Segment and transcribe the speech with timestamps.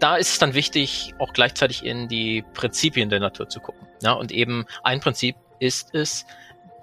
[0.00, 3.86] da ist es dann wichtig, auch gleichzeitig in die Prinzipien der Natur zu gucken.
[4.02, 6.26] Ja, und eben ein Prinzip ist es,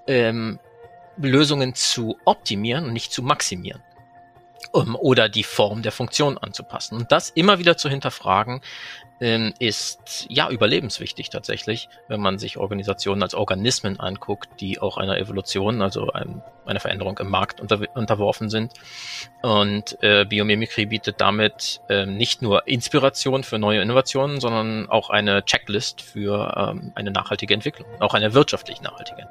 [0.08, 0.60] ähm,
[1.18, 3.82] Lösungen zu optimieren und nicht zu maximieren
[4.74, 6.98] um, oder die Form der Funktion anzupassen.
[6.98, 8.62] Und das immer wieder zu hinterfragen,
[9.22, 15.18] ähm, ist ja überlebenswichtig tatsächlich, wenn man sich Organisationen als Organismen anguckt, die auch einer
[15.18, 18.74] Evolution, also einem, einer Veränderung im Markt unter, unterworfen sind.
[19.44, 25.46] Und äh, Biomimikry bietet damit äh, nicht nur Inspiration für neue Innovationen, sondern auch eine
[25.46, 29.30] Checklist für ähm, eine nachhaltige Entwicklung, auch eine wirtschaftlich nachhaltige.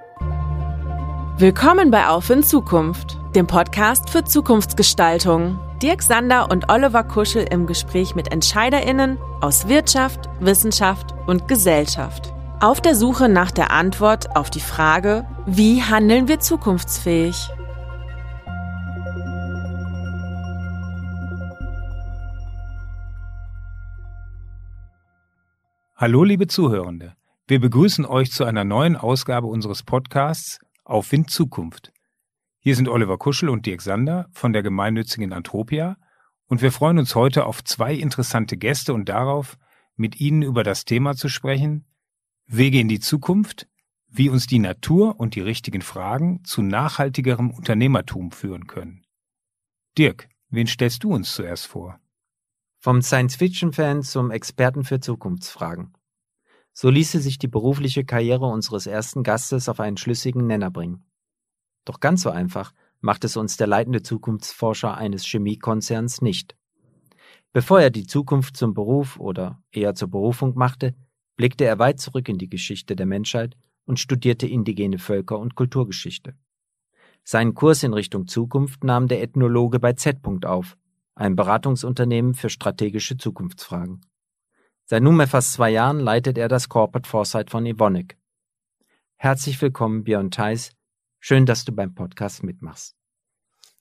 [1.36, 5.58] Willkommen bei Auf in Zukunft, dem Podcast für Zukunftsgestaltung.
[5.82, 12.32] Dirk Sander und Oliver Kuschel im Gespräch mit EntscheiderInnen aus Wirtschaft, Wissenschaft und Gesellschaft.
[12.60, 17.48] Auf der Suche nach der Antwort auf die Frage, wie handeln wir zukunftsfähig?
[25.96, 27.14] Hallo liebe Zuhörende,
[27.46, 31.91] wir begrüßen euch zu einer neuen Ausgabe unseres Podcasts Auf Wind Zukunft.
[32.64, 35.96] Hier sind Oliver Kuschel und Dirk Sander von der gemeinnützigen Antropia
[36.46, 39.58] und wir freuen uns heute auf zwei interessante Gäste und darauf,
[39.96, 41.86] mit Ihnen über das Thema zu sprechen,
[42.46, 43.66] Wege in die Zukunft,
[44.06, 49.04] wie uns die Natur und die richtigen Fragen zu nachhaltigerem Unternehmertum führen können.
[49.98, 51.98] Dirk, wen stellst du uns zuerst vor?
[52.78, 55.94] Vom Science-Fiction-Fan zum Experten für Zukunftsfragen.
[56.72, 61.04] So ließe sich die berufliche Karriere unseres ersten Gastes auf einen schlüssigen Nenner bringen.
[61.84, 66.56] Doch ganz so einfach macht es uns der leitende Zukunftsforscher eines Chemiekonzerns nicht.
[67.52, 70.94] Bevor er die Zukunft zum Beruf oder eher zur Berufung machte,
[71.36, 76.34] blickte er weit zurück in die Geschichte der Menschheit und studierte indigene Völker- und Kulturgeschichte.
[77.24, 80.18] Seinen Kurs in Richtung Zukunft nahm der Ethnologe bei Z.
[80.44, 80.76] auf,
[81.14, 84.00] einem Beratungsunternehmen für strategische Zukunftsfragen.
[84.84, 88.16] Seit nunmehr fast zwei Jahren leitet er das Corporate Foresight von Evonik.
[89.16, 90.72] Herzlich willkommen, Björn Theis,
[91.24, 92.96] Schön, dass du beim Podcast mitmachst.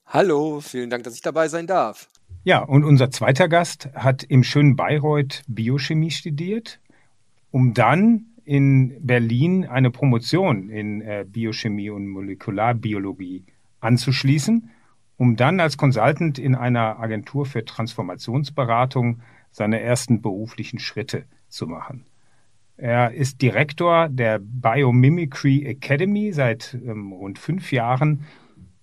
[0.06, 2.07] Hallo, vielen Dank, dass ich dabei sein darf.
[2.44, 6.80] Ja, und unser zweiter Gast hat im schönen Bayreuth Biochemie studiert,
[7.50, 13.44] um dann in Berlin eine Promotion in äh, Biochemie und Molekularbiologie
[13.80, 14.69] anzuschließen,
[15.18, 22.06] um dann als Consultant in einer Agentur für Transformationsberatung seine ersten beruflichen Schritte zu machen.
[22.81, 28.25] Er ist Direktor der Biomimicry Academy seit ähm, rund fünf Jahren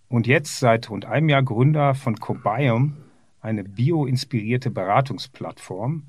[0.09, 2.93] und jetzt seit rund einem Jahr Gründer von Cobiome,
[3.41, 6.05] eine bioinspirierte Beratungsplattform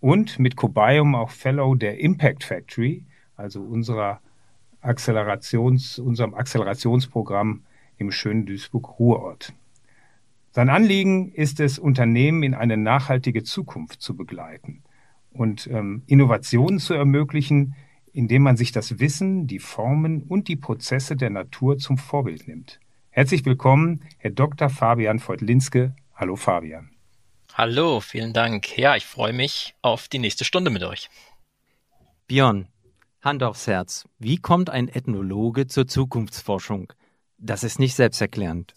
[0.00, 3.04] und mit Cobiome auch Fellow der Impact Factory,
[3.36, 4.22] also unserer
[4.80, 7.64] Accelerations, unserem Accelerationsprogramm
[7.98, 9.52] im schönen Duisburg-Ruhrort.
[10.50, 14.82] Sein Anliegen ist es, Unternehmen in eine nachhaltige Zukunft zu begleiten–
[15.34, 17.74] und ähm, Innovationen zu ermöglichen,
[18.12, 22.80] indem man sich das Wissen, die Formen und die Prozesse der Natur zum Vorbild nimmt.
[23.10, 24.70] Herzlich willkommen, Herr Dr.
[24.70, 25.94] Fabian Feutlinske.
[26.14, 26.90] Hallo Fabian.
[27.52, 28.76] Hallo, vielen Dank.
[28.78, 31.08] Ja, ich freue mich auf die nächste Stunde mit euch.
[32.26, 32.68] Björn,
[33.20, 34.08] Hand aufs Herz.
[34.18, 36.92] Wie kommt ein Ethnologe zur Zukunftsforschung?
[37.38, 38.74] Das ist nicht selbsterklärend.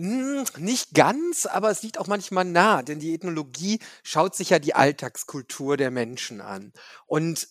[0.00, 4.58] Hm, nicht ganz, aber es liegt auch manchmal nah, denn die Ethnologie schaut sich ja
[4.58, 6.72] die Alltagskultur der Menschen an.
[7.06, 7.48] Und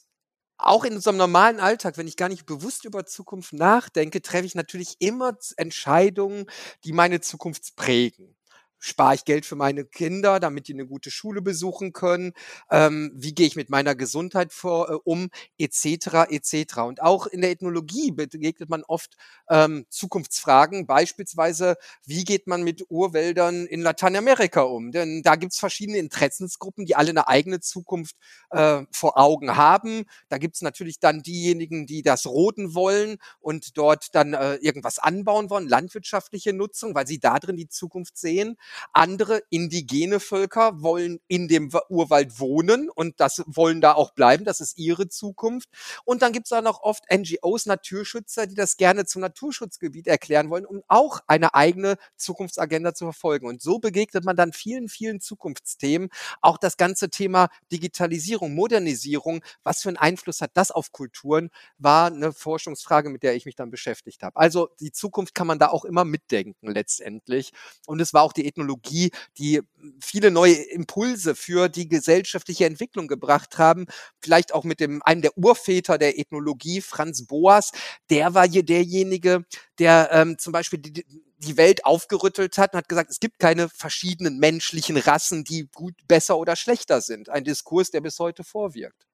[0.57, 4.55] auch in unserem normalen Alltag, wenn ich gar nicht bewusst über Zukunft nachdenke, treffe ich
[4.55, 6.47] natürlich immer Entscheidungen,
[6.85, 8.35] die meine Zukunft prägen
[8.79, 12.33] spare ich Geld für meine Kinder, damit die eine gute Schule besuchen können,
[12.71, 16.87] ähm, wie gehe ich mit meiner Gesundheit vor, äh, um, etc., etc.
[16.87, 19.15] Und auch in der Ethnologie begegnet man oft
[19.49, 21.75] ähm, Zukunftsfragen, beispielsweise,
[22.05, 24.91] wie geht man mit Urwäldern in Lateinamerika um?
[24.91, 28.15] Denn da gibt's verschiedene Interessensgruppen, die alle eine eigene Zukunft
[28.51, 30.05] äh, vor Augen haben.
[30.29, 35.49] Da gibt's natürlich dann diejenigen, die das roden wollen und dort dann äh, irgendwas anbauen
[35.49, 38.55] wollen, landwirtschaftliche Nutzung, weil sie da drin die Zukunft sehen.
[38.93, 44.45] Andere indigene Völker wollen in dem Urwald wohnen und das wollen da auch bleiben.
[44.45, 45.69] Das ist ihre Zukunft.
[46.05, 50.49] Und dann gibt es auch noch oft NGOs, Naturschützer, die das gerne zum Naturschutzgebiet erklären
[50.49, 53.47] wollen, um auch eine eigene Zukunftsagenda zu verfolgen.
[53.47, 56.09] Und so begegnet man dann vielen, vielen Zukunftsthemen.
[56.41, 62.07] Auch das ganze Thema Digitalisierung, Modernisierung, was für einen Einfluss hat das auf Kulturen, war
[62.07, 64.35] eine Forschungsfrage, mit der ich mich dann beschäftigt habe.
[64.35, 67.51] Also die Zukunft kann man da auch immer mitdenken letztendlich.
[67.85, 69.61] Und es war auch die Technologie, die
[70.01, 73.85] viele neue Impulse für die gesellschaftliche Entwicklung gebracht haben.
[74.21, 77.71] Vielleicht auch mit dem einem der Urväter der Ethnologie, Franz Boas.
[78.09, 79.45] Der war hier derjenige,
[79.79, 81.05] der ähm, zum Beispiel die,
[81.37, 85.95] die Welt aufgerüttelt hat und hat gesagt, es gibt keine verschiedenen menschlichen Rassen, die gut,
[86.07, 87.29] besser oder schlechter sind.
[87.29, 89.07] Ein Diskurs, der bis heute vorwirkt.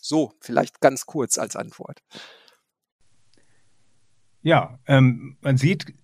[0.00, 2.00] So, vielleicht ganz kurz als Antwort.
[4.42, 5.94] Ja, ähm, man sieht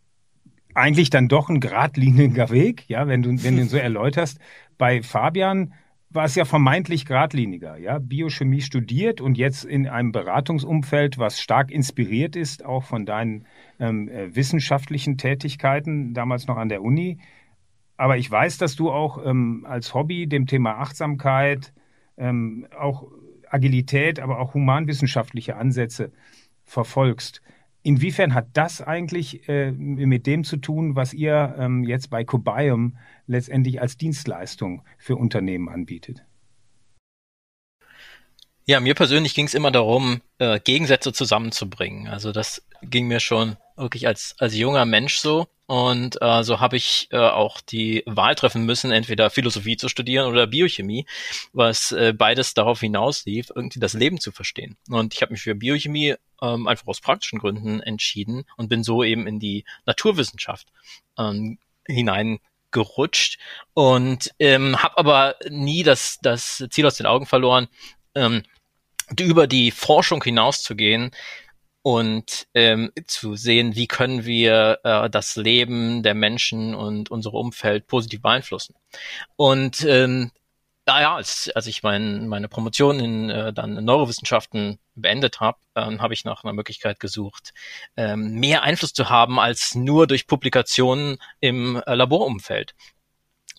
[0.74, 4.38] eigentlich dann doch ein geradliniger Weg, ja, wenn du, wenn du ihn so erläuterst.
[4.78, 5.74] Bei Fabian
[6.10, 11.70] war es ja vermeintlich geradliniger, ja, Biochemie studiert und jetzt in einem Beratungsumfeld, was stark
[11.70, 13.46] inspiriert ist, auch von deinen
[13.78, 17.18] ähm, äh, wissenschaftlichen Tätigkeiten, damals noch an der Uni.
[17.96, 21.72] Aber ich weiß, dass du auch ähm, als Hobby dem Thema Achtsamkeit,
[22.16, 23.06] ähm, auch
[23.48, 26.12] Agilität, aber auch humanwissenschaftliche Ansätze
[26.64, 27.40] verfolgst.
[27.82, 32.92] Inwiefern hat das eigentlich äh, mit dem zu tun, was ihr ähm, jetzt bei Cobiome
[33.26, 36.24] letztendlich als Dienstleistung für Unternehmen anbietet?
[38.66, 42.06] Ja, mir persönlich ging es immer darum, äh, Gegensätze zusammenzubringen.
[42.06, 45.48] Also das ging mir schon wirklich als, als junger Mensch so.
[45.70, 50.26] Und äh, so habe ich äh, auch die Wahl treffen müssen, entweder Philosophie zu studieren
[50.26, 51.06] oder Biochemie,
[51.52, 54.76] was äh, beides darauf hinauslief, irgendwie das Leben zu verstehen.
[54.88, 59.04] Und ich habe mich für Biochemie ähm, einfach aus praktischen Gründen entschieden und bin so
[59.04, 60.66] eben in die Naturwissenschaft
[61.16, 63.38] ähm, hineingerutscht
[63.72, 67.68] und ähm, habe aber nie das, das Ziel aus den Augen verloren,
[68.16, 68.42] ähm,
[69.20, 71.12] über die Forschung hinauszugehen,
[71.82, 77.86] und ähm, zu sehen, wie können wir äh, das Leben der Menschen und unser Umfeld
[77.86, 78.74] positiv beeinflussen.
[79.36, 80.30] Und ähm,
[80.86, 86.02] naja, als, als ich mein, meine Promotion in äh, dann in Neurowissenschaften beendet habe, ähm,
[86.02, 87.52] habe ich nach einer Möglichkeit gesucht,
[87.96, 92.74] ähm, mehr Einfluss zu haben als nur durch Publikationen im äh, Laborumfeld.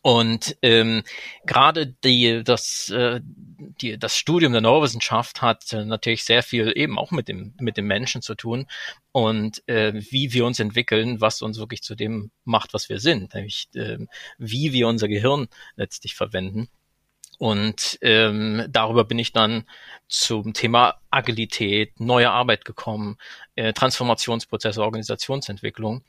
[0.03, 1.03] Und ähm,
[1.45, 6.98] gerade die, das, äh, die, das Studium der Neurowissenschaft hat äh, natürlich sehr viel eben
[6.98, 8.65] auch mit dem, mit dem Menschen zu tun
[9.12, 13.36] und äh, wie wir uns entwickeln, was uns wirklich zu dem macht, was wir sind,
[13.36, 14.00] nämlich äh,
[14.39, 16.68] wie wir unser Gehirn letztlich verwenden.
[17.38, 19.65] Und ähm, darüber bin ich dann
[20.07, 23.18] zum Thema Agilität, neue Arbeit gekommen,
[23.56, 26.04] äh, Transformationsprozesse, Organisationsentwicklung.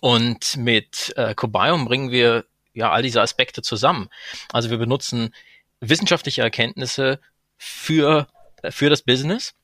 [0.00, 2.46] Und mit äh, Cobiome bringen wir
[2.76, 4.08] ja all diese Aspekte zusammen.
[4.52, 5.34] Also wir benutzen
[5.80, 7.20] wissenschaftliche Erkenntnisse
[7.56, 8.28] für,
[8.70, 9.54] für das Business.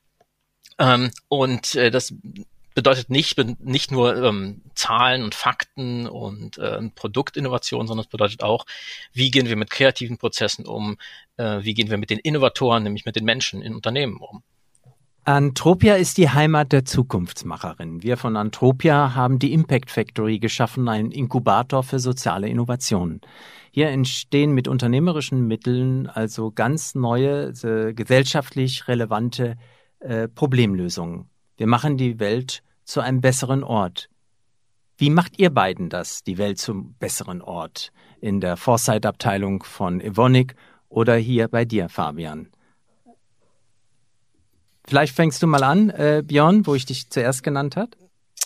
[0.79, 2.13] Ähm, und äh, das
[2.73, 8.65] bedeutet nicht, nicht nur ähm, Zahlen und Fakten und äh, Produktinnovation, sondern es bedeutet auch,
[9.13, 10.97] wie gehen wir mit kreativen Prozessen um,
[11.37, 14.43] äh, wie gehen wir mit den Innovatoren, nämlich mit den Menschen in Unternehmen um.
[15.25, 18.03] Antropia ist die Heimat der Zukunftsmacherin.
[18.03, 23.21] Wir von Antropia haben die Impact Factory geschaffen, einen Inkubator für soziale Innovationen.
[23.71, 29.55] Hier entstehen mit unternehmerischen Mitteln also ganz neue, äh, gesellschaftlich relevante
[30.01, 31.29] äh, Problemlösungen.
[31.55, 34.09] Wir machen die Welt zu einem besseren Ort.
[34.97, 37.93] Wie macht ihr beiden das, die Welt zum besseren Ort?
[38.19, 40.55] In der Foresight-Abteilung von Evonik
[40.89, 42.49] oder hier bei dir, Fabian?
[44.87, 47.97] Vielleicht fängst du mal an, äh, Björn, wo ich dich zuerst genannt hat.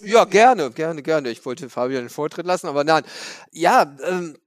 [0.02, 1.30] Ja, gerne, gerne, gerne.
[1.30, 3.04] Ich wollte Fabian den Vortritt lassen, aber nein.
[3.52, 4.38] Ja, ähm,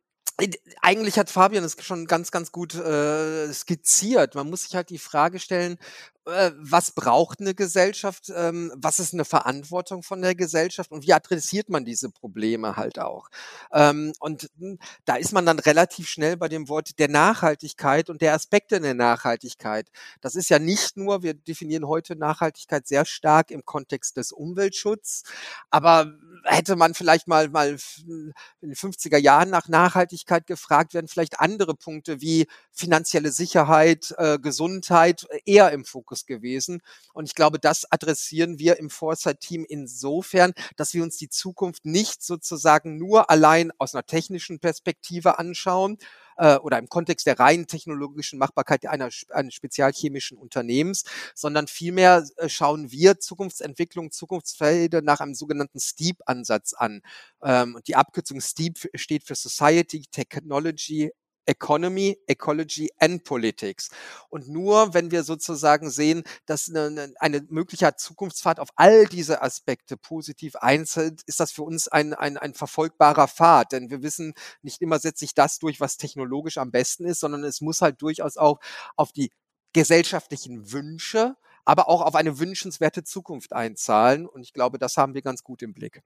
[0.83, 4.35] eigentlich hat Fabian es schon ganz, ganz gut äh, skizziert.
[4.35, 5.79] Man muss sich halt die Frage stellen,
[6.27, 11.13] äh, was braucht eine Gesellschaft, ähm, was ist eine Verantwortung von der Gesellschaft und wie
[11.13, 13.29] adressiert man diese Probleme halt auch.
[13.73, 18.21] Ähm, und hm, da ist man dann relativ schnell bei dem Wort der Nachhaltigkeit und
[18.21, 19.89] der Aspekte der Nachhaltigkeit.
[20.21, 25.23] Das ist ja nicht nur, wir definieren heute Nachhaltigkeit sehr stark im Kontext des Umweltschutzes,
[25.71, 26.13] aber
[26.45, 31.75] hätte man vielleicht mal, mal in den 50er Jahren nach Nachhaltigkeit gefragt, werden vielleicht andere
[31.75, 36.83] Punkte wie finanzielle Sicherheit, äh, Gesundheit eher im Fokus Fokus gewesen.
[37.13, 42.23] Und ich glaube, das adressieren wir im Foresight-Team insofern, dass wir uns die Zukunft nicht
[42.23, 45.99] sozusagen nur allein aus einer technischen Perspektive anschauen,
[46.41, 51.05] äh, oder im Kontext der rein technologischen Machbarkeit einer, eines spezialchemischen Unternehmens,
[51.35, 57.03] sondern vielmehr äh, schauen wir Zukunftsentwicklung, Zukunftsfelder nach einem sogenannten STEEP-Ansatz an.
[57.43, 61.13] Ähm, die Abkürzung STEEP steht für Society, Technology,
[61.47, 63.91] Economy, Ecology and Politics.
[64.29, 69.97] Und nur wenn wir sozusagen sehen, dass eine, eine mögliche Zukunftsfahrt auf all diese Aspekte
[69.97, 73.73] positiv einzahlt, ist das für uns ein, ein, ein verfolgbarer Pfad.
[73.73, 77.45] Denn wir wissen, nicht immer setzt sich das durch, was technologisch am besten ist, sondern
[77.45, 78.61] es muss halt durchaus auch
[78.97, 79.31] auf die
[79.73, 84.27] gesellschaftlichen Wünsche, aber auch auf eine wünschenswerte Zukunft einzahlen.
[84.27, 86.03] Und ich glaube, das haben wir ganz gut im Blick.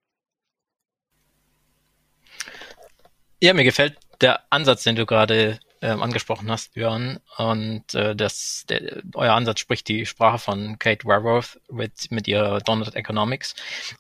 [3.41, 7.21] Ja, mir gefällt der Ansatz, den du gerade äh, angesprochen hast, Björn.
[7.37, 12.61] Und äh, das, der, euer Ansatz spricht die Sprache von Kate Raworth mit, mit ihrer
[12.61, 13.55] Donut Economics.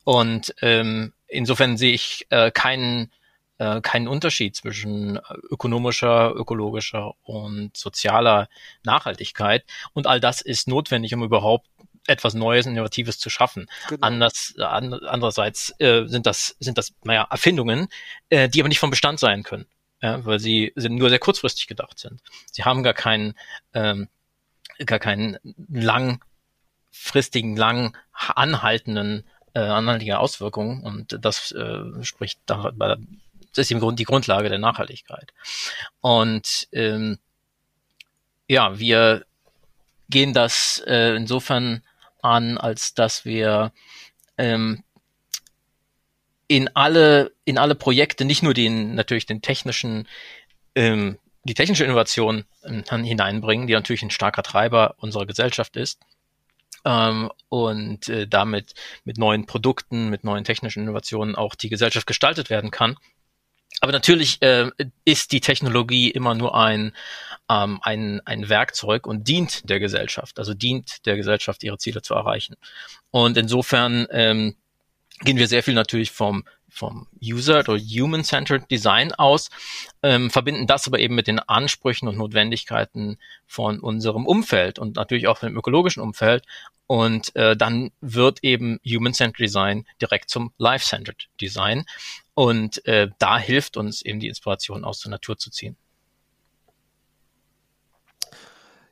[0.04, 3.11] Und ähm, insofern sehe ich äh, keinen
[3.59, 8.49] äh, keinen Unterschied zwischen ökonomischer, ökologischer und sozialer
[8.83, 9.64] Nachhaltigkeit.
[9.92, 11.68] Und all das ist notwendig, um überhaupt
[12.06, 13.66] etwas Neues, Innovatives zu schaffen.
[13.88, 14.06] Genau.
[14.06, 17.88] Anders, an, andererseits äh, sind das, sind das, naja, Erfindungen,
[18.28, 19.66] äh, die aber nicht vom Bestand sein können,
[20.05, 22.21] ja, weil sie sind nur sehr kurzfristig gedacht sind.
[22.53, 23.33] Sie haben gar keinen,
[23.73, 24.09] ähm,
[24.85, 25.39] gar keinen
[25.71, 32.99] langfristigen, lang anhaltenden, äh, anhaltende Auswirkungen und das äh, spricht da, das
[33.57, 35.33] ist im Grunde die Grundlage der Nachhaltigkeit.
[36.03, 37.19] Und ähm,
[38.47, 39.25] ja, wir
[40.11, 41.83] gehen das äh, insofern
[42.21, 43.73] an, als dass wir
[44.37, 44.85] ähm,
[46.47, 50.07] in alle in alle Projekte nicht nur den natürlich den technischen
[50.75, 56.01] ähm, die technische Innovation ähm, hineinbringen, die natürlich ein starker Treiber unserer Gesellschaft ist
[56.85, 58.75] ähm, und äh, damit
[59.05, 62.97] mit neuen Produkten, mit neuen technischen Innovationen auch die Gesellschaft gestaltet werden kann,
[63.81, 64.71] aber natürlich äh,
[65.05, 66.93] ist die Technologie immer nur ein,
[67.51, 72.15] ähm, ein, ein Werkzeug und dient der Gesellschaft, also dient der Gesellschaft, ihre Ziele zu
[72.15, 72.57] erreichen.
[73.11, 74.57] Und insofern ähm,
[75.21, 76.44] gehen wir sehr viel natürlich vom
[76.75, 79.49] vom User oder Human-Centered Design aus,
[80.02, 85.28] ähm, verbinden das aber eben mit den Ansprüchen und Notwendigkeiten von unserem Umfeld und natürlich
[85.28, 86.44] auch dem ökologischen Umfeld.
[86.87, 91.85] Und äh, dann wird eben Human-Centered Design direkt zum Life-Centered Design.
[92.35, 95.76] Und äh, da hilft uns eben die Inspiration aus der Natur zu ziehen.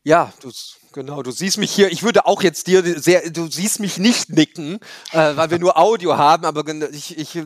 [0.04, 0.50] Ja, du,
[0.92, 4.30] genau, du siehst mich hier, ich würde auch jetzt dir sehr, du siehst mich nicht
[4.30, 4.80] nicken,
[5.12, 7.38] äh, weil wir nur Audio haben, aber ich, ich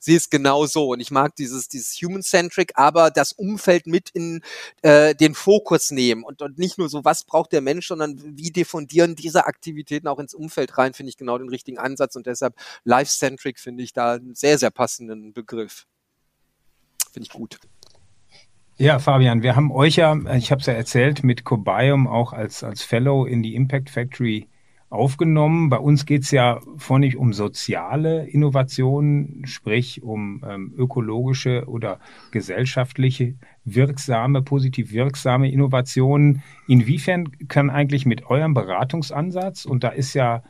[0.00, 4.42] sehe es genau so und ich mag dieses, dieses Human-Centric, aber das Umfeld mit in
[4.82, 8.50] äh, den Fokus nehmen und, und nicht nur so, was braucht der Mensch, sondern wie
[8.50, 12.56] diffundieren diese Aktivitäten auch ins Umfeld rein, finde ich genau den richtigen Ansatz und deshalb
[12.82, 15.86] Life-Centric finde ich da einen sehr, sehr passenden Begriff.
[17.12, 17.60] Finde ich gut.
[18.80, 22.64] Ja, Fabian, wir haben euch ja, ich habe es ja erzählt, mit Cobium auch als,
[22.64, 24.48] als Fellow in die Impact Factory
[24.88, 25.68] aufgenommen.
[25.68, 33.34] Bei uns geht es ja vornehmlich um soziale Innovationen, sprich um ähm, ökologische oder gesellschaftliche
[33.66, 36.42] wirksame, positiv wirksame Innovationen.
[36.66, 40.42] Inwiefern kann eigentlich mit eurem Beratungsansatz, und da ist ja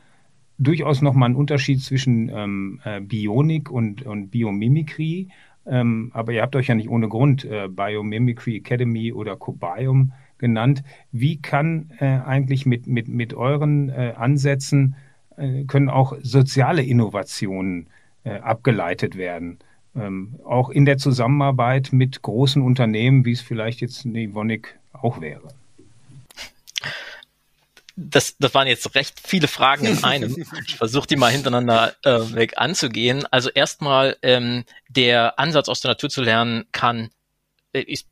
[0.57, 5.27] durchaus nochmal ein Unterschied zwischen ähm, äh, Bionik und, und Biomimikrie,
[5.65, 10.83] ähm, aber ihr habt euch ja nicht ohne Grund äh, Biomimicry Academy oder Cobiome genannt.
[11.11, 14.95] Wie kann äh, eigentlich mit, mit, mit euren äh, Ansätzen
[15.37, 17.87] äh, können auch soziale Innovationen
[18.23, 19.59] äh, abgeleitet werden?
[19.95, 25.49] Ähm, auch in der Zusammenarbeit mit großen Unternehmen, wie es vielleicht jetzt Nivonic auch wäre
[27.95, 30.35] das, das waren jetzt recht viele Fragen in einem.
[30.67, 33.25] Ich versuche die mal hintereinander äh, weg anzugehen.
[33.31, 37.09] Also erstmal, ähm, der Ansatz aus der Natur zu lernen kann,
[37.73, 38.07] äh, ist,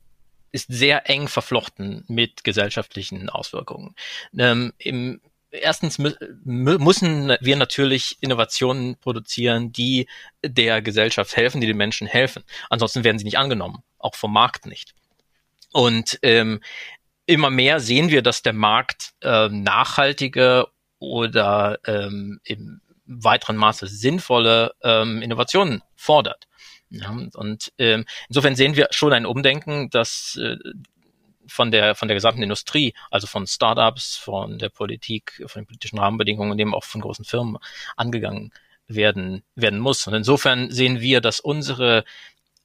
[0.52, 3.96] ist sehr eng verflochten mit gesellschaftlichen Auswirkungen.
[4.38, 5.22] Ähm, im,
[5.52, 10.08] erstens mü müssen wir natürlich Innovationen produzieren, die
[10.44, 12.44] der Gesellschaft helfen, die den Menschen helfen.
[12.70, 14.94] Ansonsten werden sie nicht angenommen, auch vom Markt nicht.
[15.72, 16.62] Und ähm,
[17.30, 20.66] immer mehr sehen wir, dass der Markt äh, nachhaltige
[20.98, 26.48] oder ähm, im weiteren Maße sinnvolle ähm, Innovationen fordert.
[26.90, 30.58] Ja, und ähm, insofern sehen wir schon ein Umdenken, das äh,
[31.46, 36.00] von der von der gesamten Industrie, also von Startups, von der Politik, von den politischen
[36.00, 37.58] Rahmenbedingungen und eben auch von großen Firmen
[37.96, 38.52] angegangen
[38.88, 40.08] werden werden muss.
[40.08, 42.06] Und insofern sehen wir, dass unsere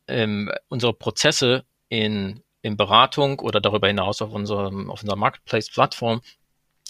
[0.09, 6.23] ähm, unsere Prozesse in in Beratung oder darüber hinaus auf unserem, auf unserer Marketplace-Plattform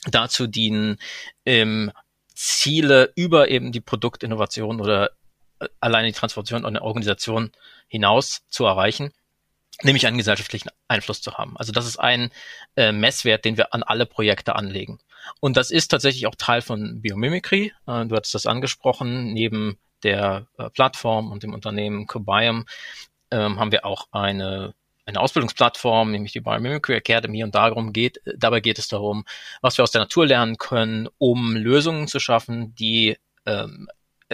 [0.07, 0.99] dazu dienen,
[1.45, 1.91] ähm,
[2.33, 5.11] Ziele über eben die Produktinnovation oder
[5.59, 7.51] äh, alleine die Transformation einer Organisation
[7.89, 9.13] hinaus zu erreichen,
[9.83, 11.57] nämlich einen gesellschaftlichen Einfluss zu haben.
[11.57, 12.31] Also das ist ein
[12.77, 15.01] äh, Messwert, den wir an alle Projekte anlegen.
[15.41, 17.73] Und das ist tatsächlich auch Teil von Biomimicry.
[17.89, 19.33] Äh, du hattest das angesprochen.
[19.33, 22.65] Neben der äh, Plattform und dem Unternehmen Cobiome
[23.33, 24.75] ähm, haben wir auch eine
[25.07, 29.25] eine Ausbildungsplattform, nämlich die Biomimicry Academy, und darum geht, dabei geht es darum,
[29.61, 33.89] was wir aus der Natur lernen können, um Lösungen zu schaffen, die ähm,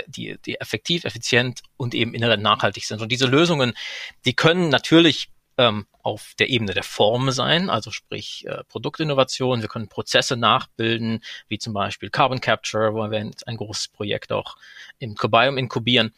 [0.07, 3.03] die, die effektiv, effizient und eben inhärent nachhaltig sind.
[3.03, 3.75] Und diese Lösungen,
[4.25, 9.61] die können natürlich ähm, auf der Ebene der Form sein, also sprich äh, Produktinnovation.
[9.61, 14.57] Wir können Prozesse nachbilden, wie zum Beispiel Carbon Capture, wo wir ein großes Projekt auch
[14.99, 16.15] im Cobiome inkubieren.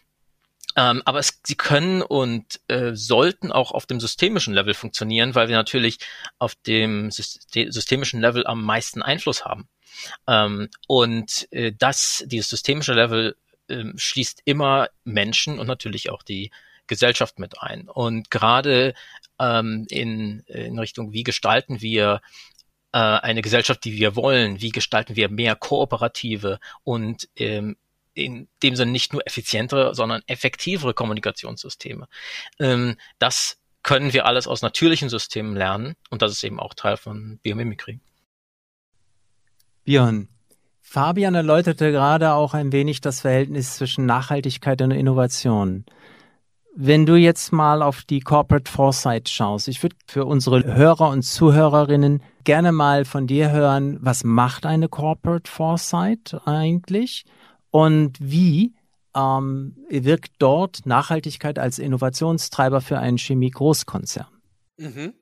[0.77, 5.49] Ähm, aber es, sie können und äh, sollten auch auf dem systemischen Level funktionieren, weil
[5.49, 5.99] wir natürlich
[6.39, 9.69] auf dem systemischen Level am meisten Einfluss haben.
[10.27, 13.37] Ähm, und äh, das, dieses systemische Level
[13.69, 16.51] äh, schließt immer Menschen und natürlich auch die
[16.87, 17.89] Gesellschaft mit ein.
[17.89, 18.95] Und gerade
[19.39, 22.21] ähm, in, in Richtung, wie gestalten wir
[22.93, 27.77] äh, eine Gesellschaft, die wir wollen, wie gestalten wir mehr kooperative und ähm,
[28.15, 32.09] in dem Sinne nicht nur effizientere, sondern effektivere Kommunikationssysteme.
[32.59, 36.97] Ähm, das können wir alles aus natürlichen Systemen lernen und das ist eben auch Teil
[36.97, 38.01] von Biomimikry.
[39.85, 40.29] Björn,
[40.81, 45.85] Fabian erläuterte gerade auch ein wenig das Verhältnis zwischen Nachhaltigkeit und Innovation.
[46.75, 51.23] Wenn du jetzt mal auf die Corporate Foresight schaust, ich würde für unsere Hörer und
[51.23, 57.25] Zuhörerinnen gerne mal von dir hören, was macht eine Corporate Foresight eigentlich?
[57.73, 58.75] Und wie
[59.17, 64.29] ähm, wirkt dort Nachhaltigkeit als Innovationstreiber für einen Chemie-Großkonzern?
[64.77, 65.15] Mhm.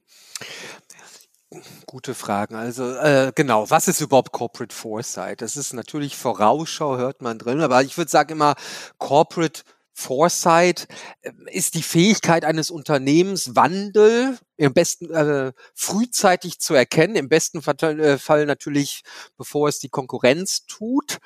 [1.86, 2.54] Gute Fragen.
[2.54, 5.42] Also äh, genau, was ist überhaupt Corporate Foresight?
[5.42, 8.54] Das ist natürlich Vorausschau, hört man drin, aber ich würde sagen immer
[8.98, 9.62] Corporate
[9.92, 10.86] Foresight
[11.22, 17.62] äh, ist die Fähigkeit eines Unternehmens, Wandel im besten äh, frühzeitig zu erkennen, im besten
[17.62, 19.02] Fall, äh, Fall natürlich,
[19.36, 21.18] bevor es die Konkurrenz tut.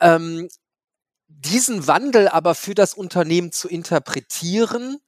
[0.00, 0.48] Ähm,
[1.28, 4.98] diesen Wandel aber für das Unternehmen zu interpretieren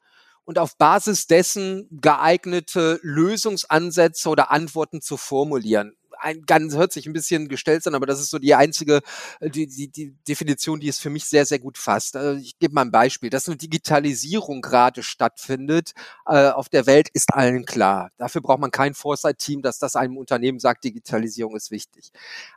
[0.45, 7.13] und auf Basis dessen geeignete Lösungsansätze oder Antworten zu formulieren ein ganz hört sich ein
[7.13, 9.01] bisschen gestellt an, aber das ist so die einzige
[9.41, 12.17] äh, die, die, die Definition, die es für mich sehr sehr gut fasst.
[12.17, 15.93] Also ich gebe mal ein Beispiel, dass eine Digitalisierung gerade stattfindet
[16.27, 18.11] äh, auf der Welt ist allen klar.
[18.19, 22.13] Dafür braucht man kein Foresight-Team, dass das einem Unternehmen sagt, Digitalisierung ist wichtig.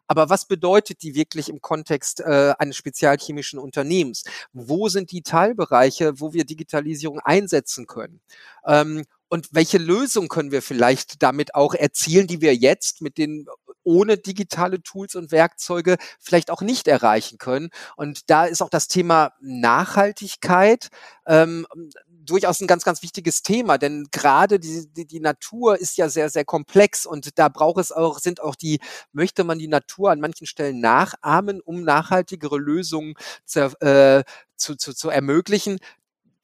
[0.07, 4.23] Aber was bedeutet die wirklich im Kontext äh, eines spezialchemischen Unternehmens?
[4.53, 8.21] Wo sind die Teilbereiche, wo wir Digitalisierung einsetzen können?
[8.65, 13.47] Ähm, und welche Lösung können wir vielleicht damit auch erzielen, die wir jetzt mit den
[13.81, 17.71] ohne digitale Tools und Werkzeuge vielleicht auch nicht erreichen können.
[17.95, 20.89] Und da ist auch das Thema Nachhaltigkeit
[21.25, 21.65] ähm,
[22.07, 26.29] durchaus ein ganz, ganz wichtiges Thema, denn gerade die, die, die Natur ist ja sehr,
[26.29, 28.81] sehr komplex und da braucht es auch, sind auch die,
[29.13, 33.15] möchte man die Natur an manchen Stellen nachahmen, um nachhaltigere Lösungen
[33.45, 34.23] zu, äh,
[34.57, 35.79] zu, zu, zu ermöglichen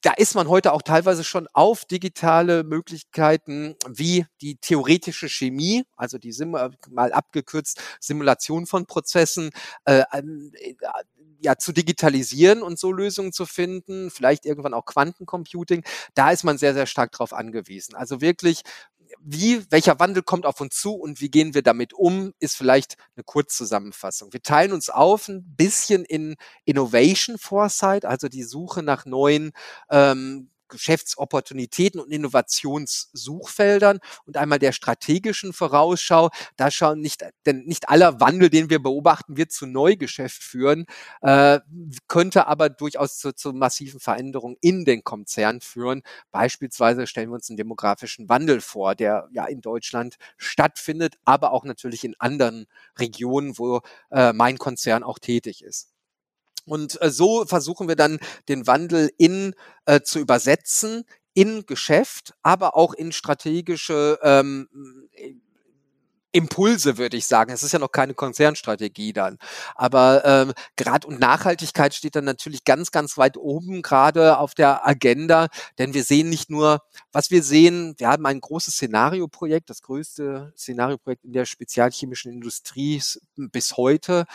[0.02, 6.18] da ist man heute auch teilweise schon auf digitale Möglichkeiten wie die theoretische Chemie, also
[6.18, 9.50] die Sim mal abgekürzt Simulation von Prozessen,
[9.86, 10.24] äh, äh,
[11.42, 15.84] ja zu digitalisieren und so Lösungen zu finden, vielleicht irgendwann auch Quantencomputing.
[16.14, 17.96] Da ist man sehr sehr stark drauf angewiesen.
[17.96, 18.62] Also wirklich
[19.22, 22.96] wie, welcher Wandel kommt auf uns zu und wie gehen wir damit um, ist vielleicht
[23.16, 24.34] eine Kurzzusammenfassung.
[24.34, 29.52] Wir teilen uns auf ein bisschen in Innovation Foresight, also die Suche nach neuen
[29.90, 36.30] ähm, Geschäftsopportunitäten und Innovationssuchfeldern und einmal der strategischen Vorausschau.
[36.56, 40.86] Da schauen nicht, denn nicht aller Wandel, den wir beobachten, wird zu Neugeschäft führen,
[41.22, 41.60] äh,
[42.08, 46.04] könnte aber durchaus zu, zu massiven Veränderungen in den Konzern führen.
[46.32, 51.66] Beispielsweise stellen wir uns einen demografischen Wandel vor, der ja in Deutschland stattfindet, aber auch
[51.66, 55.92] natürlich in anderen Regionen, wo äh, mein Konzern auch tätig ist.
[56.70, 59.54] Und äh, so versuchen wir dann den Wandel in
[59.86, 61.04] äh, zu übersetzen
[61.34, 64.68] in Geschäft, aber auch in strategische ähm,
[66.32, 67.52] Impulse, würde ich sagen.
[67.52, 69.38] Es ist ja noch keine Konzernstrategie dann.
[69.76, 74.88] Aber ähm, gerade und Nachhaltigkeit steht dann natürlich ganz, ganz weit oben gerade auf der
[74.88, 75.48] Agenda,
[75.80, 80.54] denn wir sehen nicht nur, was wir sehen, wir haben ein großes Szenarioprojekt, das größte
[80.56, 83.02] Szenarioprojekt in der spezialchemischen Industrie
[83.36, 84.26] bis heute.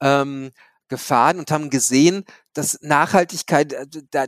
[0.00, 0.52] Ähm,
[0.90, 4.26] gefahren und haben gesehen, dass Nachhaltigkeit äh, da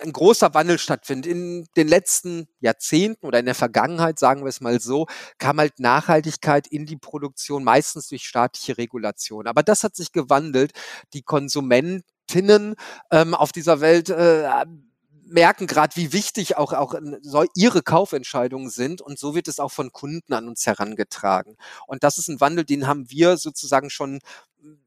[0.00, 1.30] ein großer Wandel stattfindet.
[1.30, 5.06] In den letzten Jahrzehnten oder in der Vergangenheit, sagen wir es mal so,
[5.38, 9.46] kam halt Nachhaltigkeit in die Produktion meistens durch staatliche Regulation.
[9.46, 10.72] Aber das hat sich gewandelt.
[11.12, 12.74] Die Konsumentinnen
[13.10, 14.46] ähm, auf dieser Welt äh,
[15.26, 16.94] merken gerade, wie wichtig auch, auch
[17.54, 21.56] ihre Kaufentscheidungen sind und so wird es auch von Kunden an uns herangetragen.
[21.86, 24.20] Und das ist ein Wandel, den haben wir sozusagen schon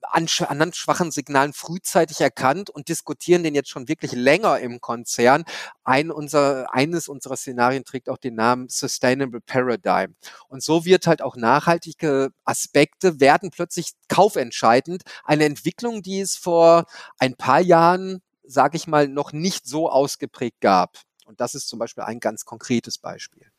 [0.01, 5.43] an, anhand schwachen Signalen frühzeitig erkannt und diskutieren den jetzt schon wirklich länger im Konzern.
[5.83, 10.15] Ein unser, eines unserer Szenarien trägt auch den Namen Sustainable Paradigm.
[10.47, 15.03] Und so wird halt auch nachhaltige Aspekte werden plötzlich kaufentscheidend.
[15.23, 16.85] Eine Entwicklung, die es vor
[17.17, 20.97] ein paar Jahren sage ich mal, noch nicht so ausgeprägt gab.
[21.25, 23.51] Und das ist zum Beispiel ein ganz konkretes Beispiel.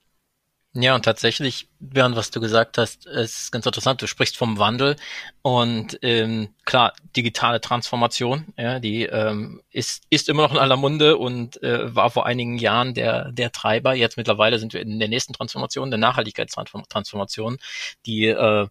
[0.72, 4.03] Ja, und tatsächlich, Björn, was du gesagt hast, ist ganz interessant.
[4.03, 4.94] Du sprichst vom Wandel
[5.42, 11.16] und ähm, klar, digitale Transformation, ja, die ähm, ist, ist immer noch in aller Munde
[11.16, 13.94] und äh, war vor einigen Jahren der, der Treiber.
[13.94, 17.59] Jetzt mittlerweile sind wir in der nächsten Transformation, der Nachhaltigkeitstransformation,
[18.07, 18.68] die äh,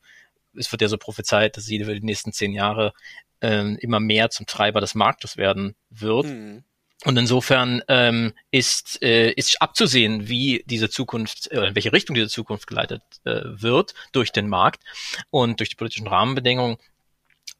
[0.56, 2.94] es wird ja so prophezeit, dass sie über die nächsten zehn Jahre
[3.42, 6.26] äh, immer mehr zum Treiber des Marktes werden wird.
[6.26, 6.64] Mhm.
[7.06, 12.28] Und insofern ähm, ist, äh, ist abzusehen, wie diese Zukunft, äh, in welche Richtung diese
[12.28, 14.84] Zukunft geleitet äh, wird durch den Markt
[15.30, 16.78] und durch die politischen Rahmenbedingungen.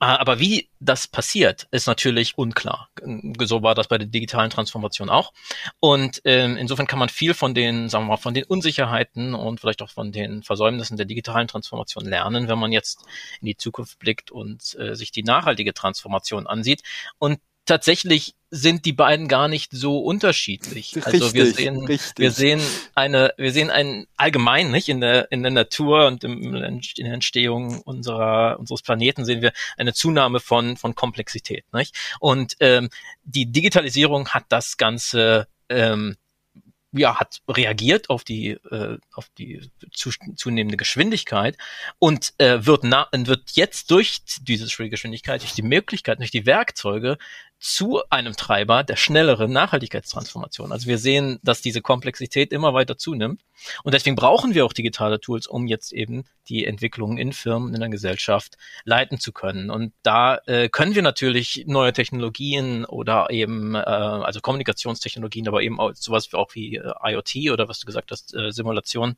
[0.02, 2.90] Ah, aber wie das passiert, ist natürlich unklar.
[3.44, 5.34] So war das bei der digitalen Transformation auch.
[5.82, 9.60] Und ähm, insofern kann man viel von den, sagen wir mal, von den Unsicherheiten und
[9.60, 13.04] vielleicht auch von den Versäumnissen der digitalen Transformation lernen, wenn man jetzt
[13.42, 16.82] in die Zukunft blickt und äh, sich die nachhaltige Transformation ansieht.
[17.18, 20.96] Und tatsächlich sind die beiden gar nicht so unterschiedlich.
[20.96, 22.18] Richtig, also wir sehen, richtig.
[22.18, 22.62] wir sehen
[22.96, 27.14] eine, wir sehen ein allgemein nicht in der in der Natur und im, in der
[27.14, 31.96] Entstehung unserer unseres Planeten sehen wir eine Zunahme von von Komplexität, nicht?
[32.20, 32.90] Und ähm,
[33.24, 36.16] die Digitalisierung hat das Ganze ähm,
[36.92, 41.58] ja, hat reagiert auf die, äh, auf die zu, zunehmende Geschwindigkeit
[42.00, 47.18] und äh, wird, na, wird jetzt durch diese Geschwindigkeit, durch die Möglichkeit, durch die Werkzeuge
[47.60, 50.72] zu einem Treiber der schnelleren Nachhaltigkeitstransformation.
[50.72, 53.42] Also wir sehen, dass diese Komplexität immer weiter zunimmt.
[53.84, 57.82] Und deswegen brauchen wir auch digitale Tools, um jetzt eben die Entwicklungen in Firmen, in
[57.82, 59.70] der Gesellschaft leiten zu können.
[59.70, 65.82] Und da äh, können wir natürlich neue Technologien oder eben, äh, also Kommunikationstechnologien, aber eben
[65.82, 69.18] auch sowas auch wie äh, IoT oder was du gesagt hast, äh, Simulation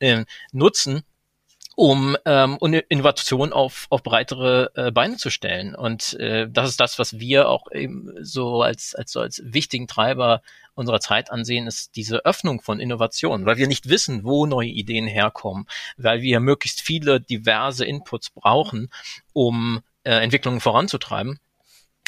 [0.00, 1.02] äh, nutzen,
[1.76, 2.58] um ähm,
[2.88, 5.74] Innovation auf, auf breitere äh, Beine zu stellen.
[5.74, 9.88] Und äh, das ist das, was wir auch eben so als, als, so als wichtigen
[9.88, 10.42] Treiber
[10.74, 15.06] unserer Zeit ansehen, ist diese Öffnung von Innovation, weil wir nicht wissen, wo neue Ideen
[15.06, 18.90] herkommen, weil wir möglichst viele diverse Inputs brauchen,
[19.32, 21.38] um äh, Entwicklungen voranzutreiben.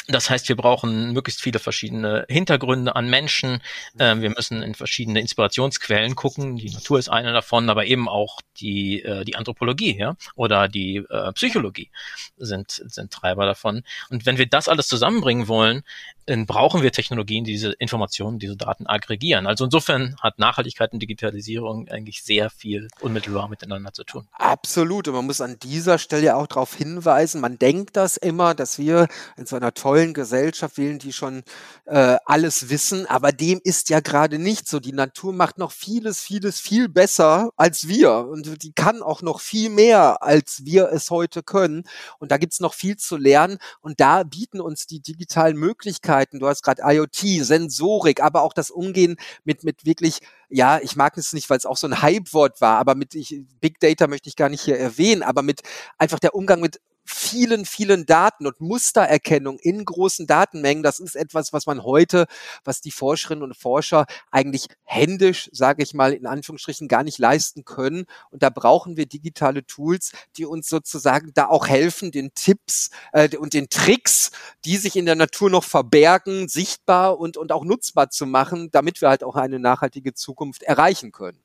[0.09, 3.61] Das heißt, wir brauchen möglichst viele verschiedene Hintergründe an Menschen.
[3.99, 6.55] Ähm, wir müssen in verschiedene Inspirationsquellen gucken.
[6.55, 10.15] Die Natur ist eine davon, aber eben auch die, äh, die Anthropologie ja?
[10.35, 11.89] oder die äh, Psychologie
[12.37, 13.83] sind, sind Treiber davon.
[14.09, 15.83] Und wenn wir das alles zusammenbringen wollen,
[16.27, 19.47] dann brauchen wir Technologien, die diese Informationen, diese Daten aggregieren.
[19.47, 24.27] Also insofern hat Nachhaltigkeit und Digitalisierung eigentlich sehr viel unmittelbar miteinander zu tun.
[24.33, 25.07] Absolut.
[25.07, 29.07] Und man muss an dieser Stelle auch darauf hinweisen, man denkt das immer, dass wir
[29.37, 31.43] in so einer tollen Gesellschaft wählen, die schon
[31.85, 34.81] äh, alles wissen, aber dem ist ja gerade nicht so.
[34.81, 39.39] Die Natur macht noch vieles, vieles viel besser als wir und die kann auch noch
[39.39, 41.83] viel mehr, als wir es heute können.
[42.19, 46.39] Und da gibt's noch viel zu lernen und da bieten uns die digitalen Möglichkeiten Möglichkeiten.
[46.39, 51.17] Du hast gerade IoT, Sensorik, aber auch das Umgehen mit, mit wirklich, ja, ich mag
[51.17, 54.29] es nicht, weil es auch so ein Hype-Wort war, aber mit ich, Big Data möchte
[54.29, 55.61] ich gar nicht hier erwähnen, aber mit
[55.97, 61.53] einfach der Umgang mit vielen, vielen Daten und Mustererkennung in großen Datenmengen, das ist etwas,
[61.53, 62.25] was man heute,
[62.63, 67.65] was die Forscherinnen und Forscher eigentlich händisch, sage ich mal, in Anführungsstrichen gar nicht leisten
[67.65, 68.05] können.
[68.29, 73.35] Und da brauchen wir digitale Tools, die uns sozusagen da auch helfen, den Tipps äh,
[73.37, 74.31] und den Tricks,
[74.65, 79.01] die sich in der Natur noch verbergen, sichtbar und, und auch nutzbar zu machen, damit
[79.01, 81.39] wir halt auch eine nachhaltige Zukunft erreichen können.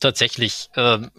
[0.00, 0.70] Tatsächlich.
[0.76, 1.10] Ähm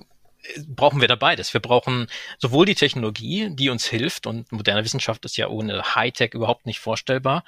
[0.67, 1.54] brauchen wir da beides.
[1.54, 6.34] Wir brauchen sowohl die Technologie, die uns hilft, und moderne Wissenschaft ist ja ohne Hightech
[6.34, 7.43] überhaupt nicht vorstellbar.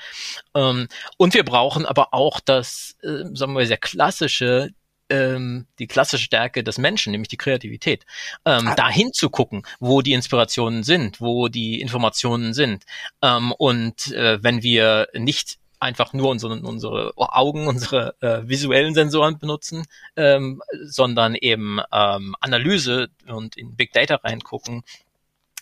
[0.55, 4.69] Ähm, und wir brauchen aber auch das, äh, sagen wir, sehr klassische,
[5.09, 8.05] ähm, die klassische Stärke des Menschen, nämlich die Kreativität.
[8.45, 8.75] Ähm, ah.
[8.75, 12.83] dahin zu gucken, wo die Inspirationen sind, wo die Informationen sind.
[13.21, 19.37] Ähm, und äh, wenn wir nicht einfach nur unsere, unsere Augen, unsere äh, visuellen Sensoren
[19.37, 24.83] benutzen, ähm, sondern eben ähm, Analyse und in Big Data reingucken,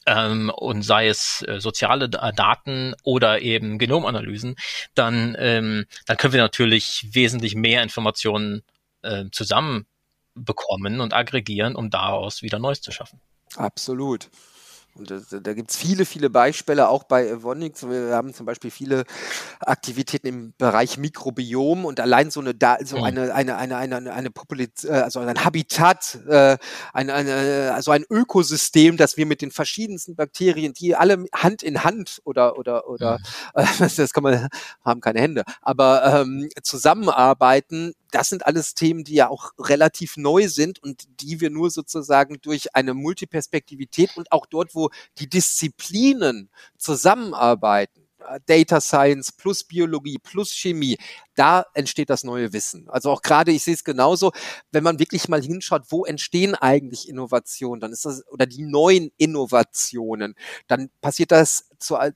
[0.06, 4.56] ähm, und sei es äh, soziale Daten oder eben Genomanalysen,
[4.96, 8.64] dann, ähm, dann können wir natürlich wesentlich mehr Informationen
[9.04, 13.20] äh, zusammenbekommen und aggregieren, um daraus wieder Neues zu schaffen.
[13.56, 14.30] Absolut.
[14.96, 17.82] Und da, da gibt es viele, viele Beispiele, auch bei Evonik.
[17.82, 19.06] Wir haben zum Beispiel viele
[19.60, 23.04] Aktivitäten im Bereich Mikrobiom und allein so eine, so mhm.
[23.04, 26.58] eine, eine, eine, eine, eine Population, äh, also ein Habitat, äh,
[26.94, 31.84] ein, eine, also ein Ökosystem, das wir mit den verschiedensten Bakterien, die alle Hand in
[31.84, 33.20] Hand oder, oder, oder,
[33.56, 33.62] mhm.
[33.86, 34.50] äh, das kann man,
[34.84, 40.48] haben keine Hände, aber ähm, zusammenarbeiten, das sind alles Themen, die ja auch relativ neu
[40.48, 46.50] sind und die wir nur sozusagen durch eine Multiperspektivität und auch dort, wo die Disziplinen
[46.78, 50.98] zusammenarbeiten, äh, Data Science plus Biologie plus Chemie,
[51.36, 52.90] da entsteht das neue Wissen.
[52.90, 54.32] Also auch gerade, ich sehe es genauso,
[54.72, 59.12] wenn man wirklich mal hinschaut, wo entstehen eigentlich Innovationen, dann ist das, oder die neuen
[59.18, 60.36] Innovationen,
[60.68, 62.12] dann passiert das zu, äh,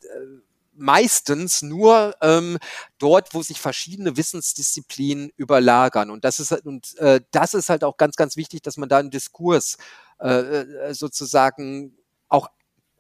[0.75, 2.57] meistens nur ähm,
[2.97, 6.09] dort, wo sich verschiedene Wissensdisziplinen überlagern.
[6.09, 8.97] Und das ist und äh, das ist halt auch ganz, ganz wichtig, dass man da
[8.97, 9.77] einen Diskurs
[10.19, 11.97] äh, äh sozusagen
[12.29, 12.49] auch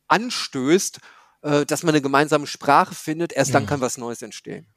[0.07, 0.99] anstößt,
[1.41, 3.33] äh, dass man eine gemeinsame Sprache findet.
[3.33, 3.67] Erst dann mhm.
[3.67, 4.67] kann was Neues entstehen.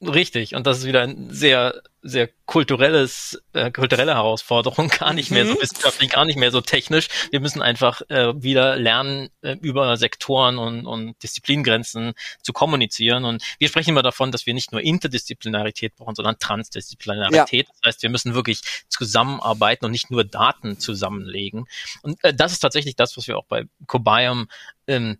[0.00, 5.44] Richtig, und das ist wieder ein sehr, sehr kulturelles, äh, kulturelle Herausforderung, gar nicht mehr
[5.44, 5.60] so mhm.
[5.60, 7.08] wissenschaftlich, gar nicht mehr so technisch.
[7.32, 13.24] Wir müssen einfach äh, wieder lernen, äh, über Sektoren und, und Disziplingrenzen zu kommunizieren.
[13.24, 17.66] Und wir sprechen immer davon, dass wir nicht nur Interdisziplinarität brauchen, sondern Transdisziplinarität.
[17.66, 17.74] Ja.
[17.82, 21.66] Das heißt, wir müssen wirklich zusammenarbeiten und nicht nur Daten zusammenlegen.
[22.02, 24.46] Und äh, das ist tatsächlich das, was wir auch bei Cobiome
[24.86, 25.18] ähm,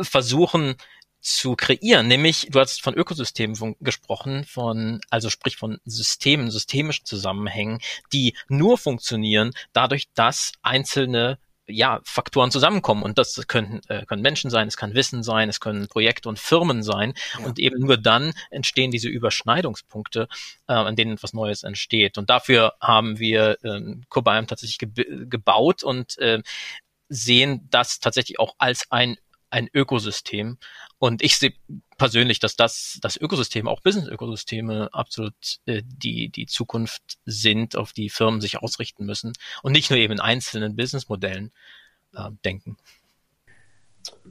[0.00, 0.76] versuchen,
[1.24, 7.80] zu kreieren, nämlich du hast von Ökosystemen gesprochen, von also sprich von Systemen, systemischen Zusammenhängen,
[8.12, 13.02] die nur funktionieren dadurch, dass einzelne ja, Faktoren zusammenkommen.
[13.02, 16.38] Und das können, äh, können Menschen sein, es kann Wissen sein, es können Projekte und
[16.38, 17.14] Firmen sein.
[17.38, 17.46] Ja.
[17.46, 20.28] Und eben nur dann entstehen diese Überschneidungspunkte,
[20.68, 22.18] äh, an denen etwas Neues entsteht.
[22.18, 26.42] Und dafür haben wir äh, Cobiome tatsächlich ge gebaut und äh,
[27.08, 29.16] sehen das tatsächlich auch als ein
[29.54, 30.58] ein Ökosystem.
[30.98, 31.54] Und ich sehe
[31.96, 35.34] persönlich, dass das, das Ökosystem, auch Business-Ökosysteme absolut
[35.66, 40.14] äh, die, die Zukunft sind, auf die Firmen sich ausrichten müssen und nicht nur eben
[40.14, 41.52] in einzelnen Businessmodellen
[42.14, 42.76] äh, denken.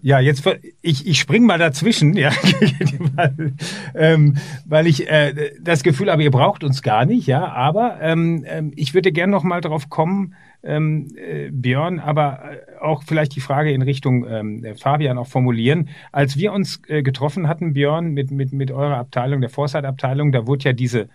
[0.01, 0.43] Ja, jetzt
[0.81, 2.31] ich, ich spring mal dazwischen, ja,
[3.15, 3.53] weil,
[3.95, 7.47] ähm, weil ich äh, das Gefühl habe, ihr braucht uns gar nicht, ja.
[7.47, 12.79] Aber ähm, ähm ich würde gerne noch mal drauf kommen, ähm, äh, Björn, aber äh,
[12.79, 15.89] auch vielleicht die Frage in Richtung ähm, Fabian auch formulieren.
[16.11, 20.47] Als wir uns äh, getroffen hatten, Björn, mit, mit, mit eurer Abteilung, der Foresight-Abteilung, da
[20.47, 21.09] wurde ja diese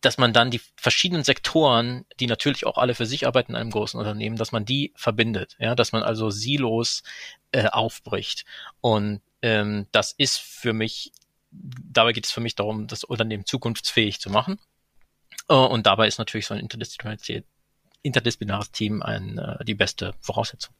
[0.00, 3.70] dass man dann die verschiedenen Sektoren, die natürlich auch alle für sich arbeiten in einem
[3.70, 7.02] großen Unternehmen, dass man die verbindet, ja, dass man also Silos
[7.52, 8.44] äh, aufbricht.
[8.80, 11.12] Und ähm, das ist für mich,
[11.50, 14.58] dabei geht es für mich darum, das Unternehmen zukunftsfähig zu machen.
[15.48, 17.42] Äh, und dabei ist natürlich so ein interdisziplinäres,
[18.02, 20.74] interdisziplinäres Team ein, äh, die beste Voraussetzung.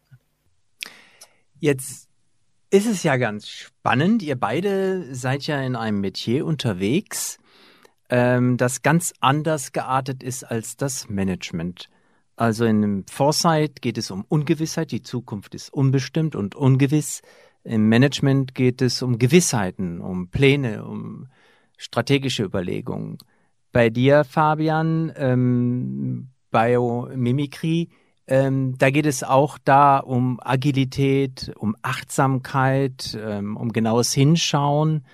[1.58, 2.08] Jetzt
[2.70, 4.22] ist es ja ganz spannend.
[4.22, 7.38] Ihr beide seid ja in einem Metier unterwegs,
[8.10, 11.88] ähm, das ganz anders geartet ist als das Management.
[12.36, 17.22] Also in Foresight geht es um Ungewissheit, die Zukunft ist unbestimmt und ungewiss.
[17.64, 21.28] Im Management geht es um Gewissheiten, um Pläne, um
[21.76, 23.18] strategische Überlegungen.
[23.72, 27.90] Bei dir, Fabian, ähm, Biomimikry,
[28.26, 35.04] ähm, da geht es auch da um Agilität, um Achtsamkeit, ähm, um genaues Hinschauen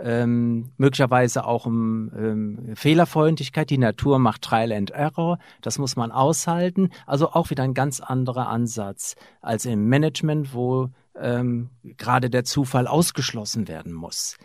[0.00, 3.70] ähm, möglicherweise auch um ähm, Fehlerfreundlichkeit.
[3.70, 5.38] Die Natur macht Trial and Error.
[5.60, 6.90] Das muss man aushalten.
[7.06, 12.86] Also auch wieder ein ganz anderer Ansatz als im Management, wo ähm, gerade der Zufall
[12.86, 14.36] ausgeschlossen werden muss.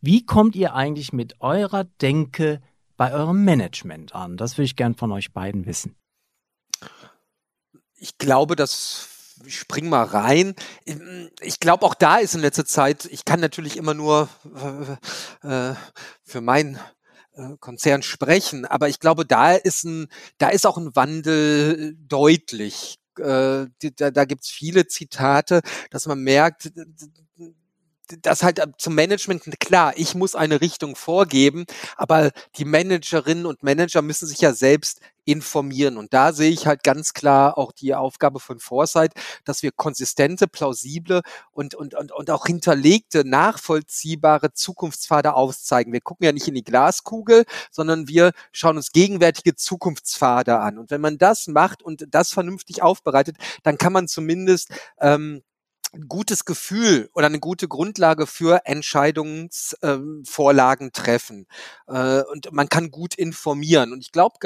[0.00, 2.60] Wie kommt ihr eigentlich mit eurer Denke
[2.96, 4.36] bei eurem Management an?
[4.36, 5.96] Das würde ich gern von euch beiden wissen.
[7.96, 9.09] Ich glaube, dass
[9.48, 10.54] spring mal rein.
[11.40, 14.28] Ich glaube, auch da ist in letzter Zeit, ich kann natürlich immer nur
[15.42, 15.74] äh,
[16.22, 16.78] für mein
[17.32, 22.98] äh, Konzern sprechen, aber ich glaube, da ist ein, da ist auch ein Wandel deutlich.
[23.18, 26.72] Äh, da, da gibt es viele Zitate, dass man merkt,
[28.22, 31.64] das halt zum Management, klar, ich muss eine Richtung vorgeben,
[31.96, 35.96] aber die Managerinnen und Manager müssen sich ja selbst informieren.
[35.96, 39.12] Und da sehe ich halt ganz klar auch die Aufgabe von Foresight,
[39.44, 45.92] dass wir konsistente, plausible und, und, und, und auch hinterlegte, nachvollziehbare Zukunftspfade aufzeigen.
[45.92, 50.78] Wir gucken ja nicht in die Glaskugel, sondern wir schauen uns gegenwärtige Zukunftspfade an.
[50.78, 54.70] Und wenn man das macht und das vernünftig aufbereitet, dann kann man zumindest
[55.00, 55.42] ähm,
[55.92, 61.46] ein gutes Gefühl oder eine gute Grundlage für Entscheidungsvorlagen ähm, treffen.
[61.88, 63.92] Äh, und man kann gut informieren.
[63.92, 64.36] Und ich glaube,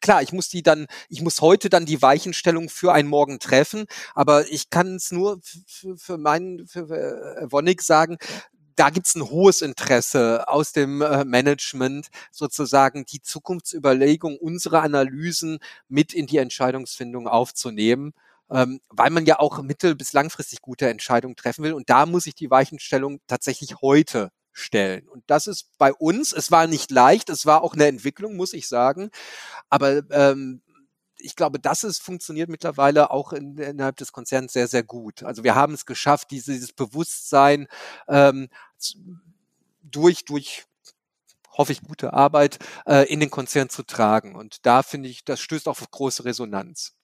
[0.00, 3.86] klar, ich muss die dann, ich muss heute dann die Weichenstellung für einen Morgen treffen,
[4.14, 8.18] aber ich kann es nur für, meinen, für, für äh, Wonnig sagen,
[8.76, 16.12] da gibt's ein hohes Interesse aus dem äh, Management, sozusagen die Zukunftsüberlegung, unsere Analysen mit
[16.12, 18.12] in die Entscheidungsfindung aufzunehmen
[18.50, 21.72] ähm, weil man ja auch mittel- bis langfristig gute Entscheidungen treffen will.
[21.72, 25.08] Und da muss ich die Weichenstellung tatsächlich heute stellen.
[25.08, 28.54] Und das ist bei uns, es war nicht leicht, es war auch eine Entwicklung, muss
[28.54, 29.10] ich sagen.
[29.68, 30.62] Aber ähm,
[31.18, 35.22] ich glaube, das ist, funktioniert mittlerweile auch in, innerhalb des Konzerns sehr, sehr gut.
[35.22, 37.68] Also wir haben es geschafft, dieses Bewusstsein
[38.08, 38.48] ähm,
[39.82, 40.64] durch, durch
[41.56, 44.36] hoffe ich, gute Arbeit äh, in den Konzern zu tragen.
[44.36, 46.94] Und da finde ich, das stößt auf große Resonanz.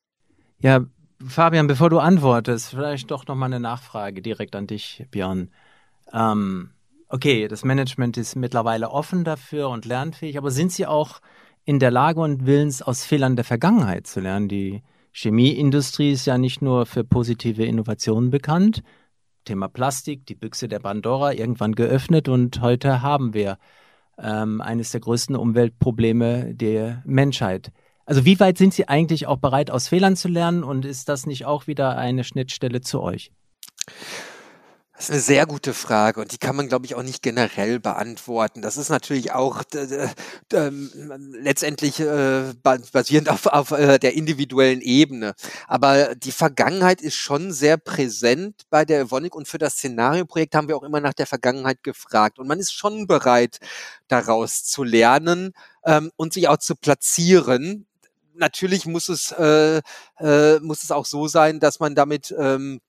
[0.59, 0.85] Ja,
[1.29, 5.51] Fabian, bevor du antwortest, vielleicht doch nochmal eine Nachfrage direkt an dich, Björn.
[6.13, 6.71] Ähm,
[7.09, 11.21] okay, das Management ist mittlerweile offen dafür und lernfähig, aber sind sie auch
[11.65, 14.49] in der Lage und willens, aus Fehlern der Vergangenheit zu lernen?
[14.49, 14.83] Die
[15.13, 18.83] Chemieindustrie ist ja nicht nur für positive Innovationen bekannt.
[19.45, 23.59] Thema Plastik, die Büchse der Pandora, irgendwann geöffnet und heute haben wir
[24.19, 27.73] ähm, eines der größten Umweltprobleme der Menschheit.
[28.05, 31.27] Also wie weit sind Sie eigentlich auch bereit, aus Fehlern zu lernen und ist das
[31.27, 33.31] nicht auch wieder eine Schnittstelle zu euch?
[35.03, 37.81] Das ist eine sehr gute Frage und die kann man, glaube ich, auch nicht generell
[37.81, 38.63] beantworten.
[38.63, 40.11] Das ist natürlich auch äh,
[41.41, 45.35] letztendlich äh, basierend auf, auf äh, der individuellen Ebene.
[45.67, 50.69] Aber die Vergangenheit ist schon sehr präsent bei der Evonik und für das Szenarioprojekt haben
[50.69, 52.39] wir auch immer nach der Vergangenheit gefragt.
[52.39, 53.59] Und man ist schon bereit,
[54.07, 55.53] daraus zu lernen
[55.85, 57.87] ähm, und sich auch zu platzieren
[58.35, 59.81] natürlich muss es, äh,
[60.19, 62.81] äh, muss es auch so sein, dass man damit ähm,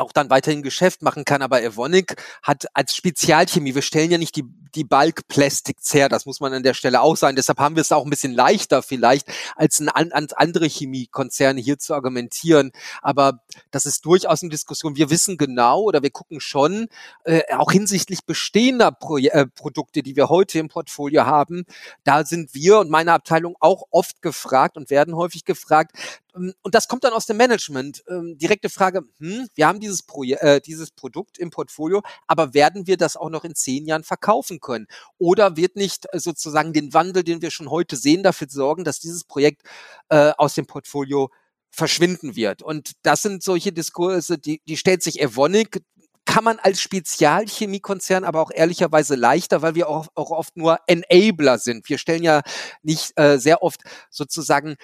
[0.00, 1.42] auch dann weiterhin Geschäft machen kann.
[1.42, 6.26] Aber Evonik hat als Spezialchemie, wir stellen ja nicht die, die Bulk Plastics her, das
[6.26, 7.36] muss man an der Stelle auch sagen.
[7.36, 11.78] Deshalb haben wir es auch ein bisschen leichter vielleicht, als ein, als andere Chemiekonzerne hier
[11.78, 12.72] zu argumentieren.
[13.02, 14.96] Aber das ist durchaus eine Diskussion.
[14.96, 16.88] Wir wissen genau oder wir gucken schon,
[17.24, 21.64] äh, auch hinsichtlich bestehender Pro äh, Produkte, die wir heute im Portfolio haben,
[22.04, 25.92] da sind wir und meine Abteilung auch oft gefragt und werden häufig gefragt,
[26.34, 28.02] und das kommt dann aus dem Management.
[28.08, 32.86] Ähm, direkte Frage, hm, wir haben dieses, Proje äh, dieses Produkt im Portfolio, aber werden
[32.86, 34.86] wir das auch noch in zehn Jahren verkaufen können?
[35.18, 39.00] Oder wird nicht äh, sozusagen den Wandel, den wir schon heute sehen, dafür sorgen, dass
[39.00, 39.62] dieses Projekt
[40.08, 41.30] äh, aus dem Portfolio
[41.70, 42.62] verschwinden wird?
[42.62, 45.82] Und das sind solche Diskurse, die, die stellt sich Evonik,
[46.30, 51.58] kann man als Spezialchemiekonzern aber auch ehrlicherweise leichter, weil wir auch, auch oft nur Enabler
[51.58, 51.88] sind.
[51.88, 52.42] Wir stellen ja
[52.82, 54.76] nicht äh, sehr oft sozusagen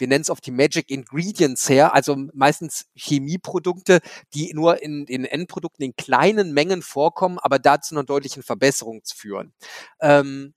[0.00, 4.00] wir nennen es oft die Magic Ingredients her, also meistens Chemieprodukte,
[4.34, 9.52] die nur in den Endprodukten in kleinen Mengen vorkommen, aber dazu einer deutlichen Verbesserung führen.
[10.00, 10.54] Ähm,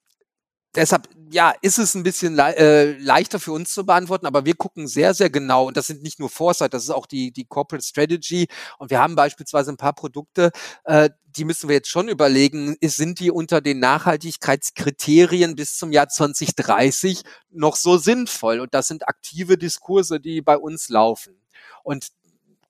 [0.76, 4.56] deshalb, ja, ist es ein bisschen le äh, leichter für uns zu beantworten, aber wir
[4.56, 7.46] gucken sehr, sehr genau, und das sind nicht nur Foresight, das ist auch die, die
[7.46, 10.52] Corporate Strategy, und wir haben beispielsweise ein paar Produkte,
[10.86, 15.92] äh, die müssen wir jetzt schon überlegen, ist, sind die unter den Nachhaltigkeitskriterien bis zum
[15.92, 18.60] Jahr 2030 noch so sinnvoll?
[18.60, 21.42] Und das sind aktive Diskurse, die bei uns laufen.
[21.84, 22.10] Und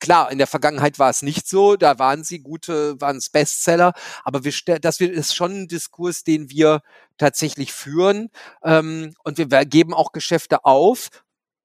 [0.03, 3.93] Klar, in der Vergangenheit war es nicht so, da waren sie gute, waren es Bestseller,
[4.25, 6.81] aber wir, das ist schon ein Diskurs, den wir
[7.17, 8.29] tatsächlich führen
[8.65, 11.07] ähm, und wir geben auch Geschäfte auf,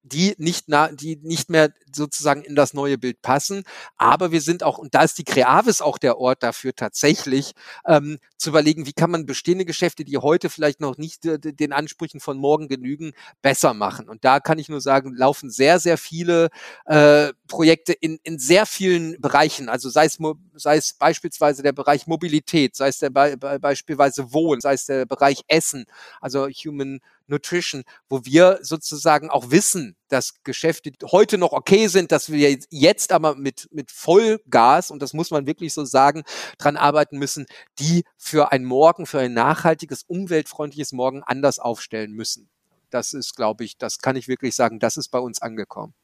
[0.09, 3.65] die nicht, na, die nicht mehr sozusagen in das neue Bild passen.
[3.97, 7.53] Aber wir sind auch, und da ist die Creavis auch der Ort dafür tatsächlich,
[7.87, 11.73] ähm, zu überlegen, wie kann man bestehende Geschäfte, die heute vielleicht noch nicht äh, den
[11.73, 14.09] Ansprüchen von morgen genügen, besser machen.
[14.09, 16.49] Und da kann ich nur sagen, laufen sehr, sehr viele
[16.87, 19.69] äh, Projekte in, in sehr vielen Bereichen.
[19.69, 20.19] Also sei es,
[20.55, 25.07] sei es beispielsweise der Bereich Mobilität, sei es der Be beispielsweise Wohnen, sei es der
[25.07, 25.87] Bereich Essen,
[26.21, 32.31] also Human Nutrition, wo wir sozusagen auch wissen, dass Geschäfte heute noch okay sind, dass
[32.33, 36.25] wir jetzt aber mit, mit Vollgas, und das muss man wirklich so sagen,
[36.59, 37.47] dran arbeiten müssen,
[37.79, 42.49] die für ein Morgen, für ein nachhaltiges, umweltfreundliches Morgen anders aufstellen müssen.
[42.91, 45.95] Das ist, glaube ich, das kann ich wirklich sagen, das ist bei uns angekommen.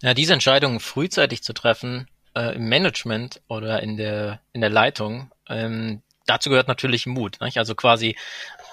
[0.00, 5.30] Ja, diese Entscheidung frühzeitig zu treffen, äh, im Management oder in der, in der Leitung,
[5.48, 7.40] ähm, dazu gehört natürlich Mut.
[7.40, 7.58] Nicht?
[7.58, 8.16] Also quasi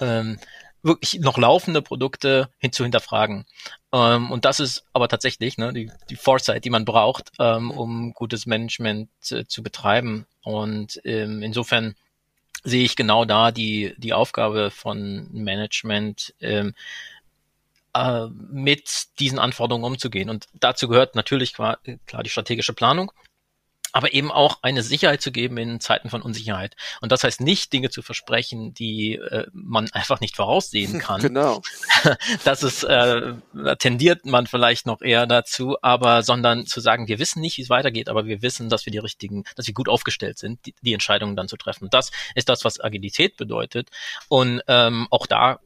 [0.00, 0.38] ähm,
[0.82, 3.44] wirklich noch laufende Produkte hin zu hinterfragen.
[3.92, 8.12] Ähm, und das ist aber tatsächlich ne, die, die Foresight, die man braucht, ähm, um
[8.12, 10.26] gutes Management äh, zu betreiben.
[10.42, 11.94] Und ähm, insofern
[12.64, 16.74] sehe ich genau da die, die Aufgabe von Management, ähm,
[17.94, 20.28] äh, mit diesen Anforderungen umzugehen.
[20.28, 23.10] Und dazu gehört natürlich klar, klar die strategische Planung,
[23.96, 26.76] aber eben auch eine Sicherheit zu geben in Zeiten von Unsicherheit.
[27.00, 31.22] Und das heißt nicht, Dinge zu versprechen, die äh, man einfach nicht voraussehen kann.
[31.22, 31.62] Genau.
[32.44, 33.34] Das ist, äh,
[33.78, 37.70] tendiert man vielleicht noch eher dazu, aber sondern zu sagen, wir wissen nicht, wie es
[37.70, 40.92] weitergeht, aber wir wissen, dass wir die richtigen, dass wir gut aufgestellt sind, die, die
[40.92, 41.88] Entscheidungen dann zu treffen.
[41.90, 43.88] Das ist das, was Agilität bedeutet.
[44.28, 45.60] Und ähm, auch da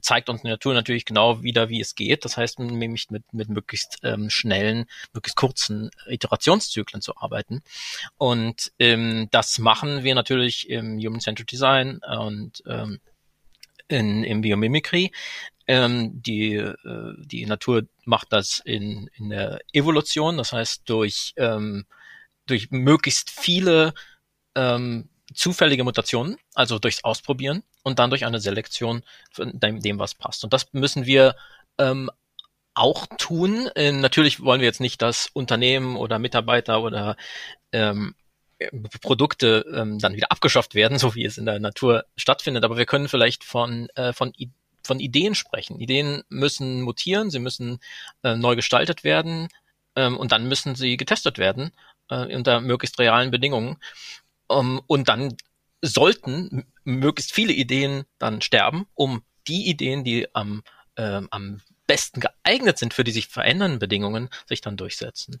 [0.00, 2.24] zeigt uns die Natur natürlich genau wieder, wie es geht.
[2.24, 7.62] Das heißt, nämlich mit, mit möglichst ähm, schnellen, möglichst kurzen Iterationszyklen zu arbeiten.
[8.16, 13.00] Und ähm, das machen wir natürlich im Human-Centered Design und ähm,
[13.88, 15.12] in, im Biomimicry.
[15.66, 21.86] Ähm, die, äh, die Natur macht das in, in der Evolution, das heißt durch, ähm,
[22.46, 23.94] durch möglichst viele
[24.54, 30.14] ähm, zufällige Mutationen, also durchs Ausprobieren und dann durch eine Selektion von dem, dem was
[30.16, 30.42] passt.
[30.42, 31.36] Und das müssen wir
[31.78, 32.10] ähm,
[32.74, 33.68] auch tun.
[33.76, 37.16] Äh, natürlich wollen wir jetzt nicht, dass Unternehmen oder Mitarbeiter oder
[37.70, 38.16] ähm,
[39.00, 42.64] Produkte ähm, dann wieder abgeschafft werden, so wie es in der Natur stattfindet.
[42.64, 44.32] Aber wir können vielleicht von, äh, von,
[44.82, 45.78] von Ideen sprechen.
[45.78, 47.78] Ideen müssen mutieren, sie müssen
[48.22, 49.48] äh, neu gestaltet werden
[49.94, 51.72] ähm, und dann müssen sie getestet werden
[52.08, 53.76] äh, unter möglichst realen Bedingungen.
[54.46, 55.36] Um, und dann
[55.86, 60.62] sollten möglichst viele Ideen dann sterben, um die Ideen, die am,
[60.96, 65.40] äh, am besten geeignet sind für die sich verändernden Bedingungen, sich dann durchsetzen.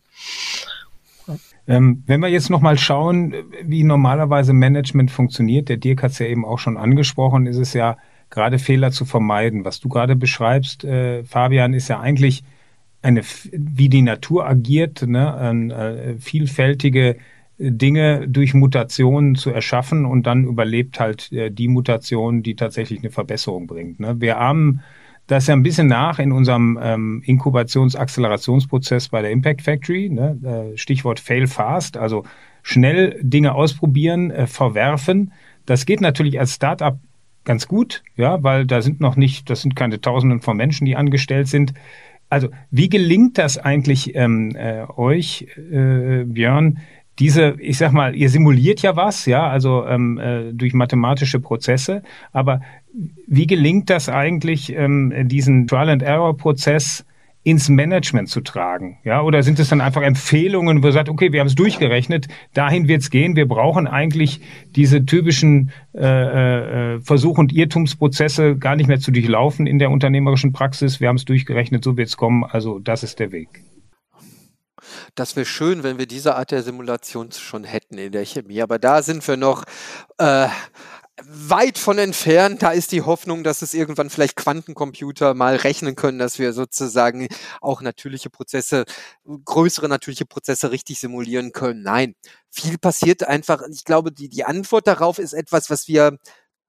[1.66, 6.26] Ähm, wenn wir jetzt nochmal schauen, wie normalerweise Management funktioniert, der Dirk hat es ja
[6.26, 7.96] eben auch schon angesprochen, ist es ja
[8.28, 9.64] gerade Fehler zu vermeiden.
[9.64, 12.44] Was du gerade beschreibst, äh, Fabian, ist ja eigentlich
[13.00, 13.22] eine,
[13.52, 17.16] wie die Natur agiert, ne, eine, äh, vielfältige
[17.58, 23.10] Dinge durch Mutationen zu erschaffen und dann überlebt halt äh, die Mutation, die tatsächlich eine
[23.10, 24.00] Verbesserung bringt.
[24.00, 24.20] Ne?
[24.20, 24.80] Wir haben
[25.26, 30.10] das ja ein bisschen nach in unserem ähm, Inkubations-Akzelerationsprozess bei der Impact Factory.
[30.10, 30.72] Ne?
[30.74, 32.24] Äh, Stichwort Fail Fast, also
[32.62, 35.32] schnell Dinge ausprobieren, äh, verwerfen.
[35.64, 36.98] Das geht natürlich als Startup
[37.44, 40.96] ganz gut, ja, weil da sind noch nicht, das sind keine Tausenden von Menschen, die
[40.96, 41.74] angestellt sind.
[42.30, 46.78] Also wie gelingt das eigentlich ähm, äh, euch, äh, Björn,
[47.18, 52.02] diese, ich sag mal, ihr simuliert ja was, ja, also ähm, äh, durch mathematische Prozesse,
[52.32, 52.60] aber
[53.26, 57.04] wie gelingt das eigentlich, ähm, diesen Trial-and-Error-Prozess
[57.44, 58.98] ins Management zu tragen?
[59.04, 62.26] Ja, oder sind es dann einfach Empfehlungen, wo ihr sagt, okay, wir haben es durchgerechnet,
[62.52, 64.40] dahin wird es gehen, wir brauchen eigentlich
[64.74, 70.52] diese typischen äh, äh, Versuch- und Irrtumsprozesse gar nicht mehr zu durchlaufen in der unternehmerischen
[70.52, 73.48] Praxis, wir haben es durchgerechnet, so wird es kommen, also das ist der Weg.
[75.14, 78.62] Das wäre schön, wenn wir diese Art der Simulation schon hätten in der Chemie.
[78.62, 79.64] Aber da sind wir noch
[80.18, 80.48] äh,
[81.22, 82.62] weit von entfernt.
[82.62, 87.28] Da ist die Hoffnung, dass es irgendwann vielleicht Quantencomputer mal rechnen können, dass wir sozusagen
[87.60, 88.84] auch natürliche Prozesse,
[89.24, 91.82] größere natürliche Prozesse richtig simulieren können.
[91.82, 92.14] Nein,
[92.50, 93.62] viel passiert einfach.
[93.70, 96.18] Ich glaube, die, die Antwort darauf ist etwas, was wir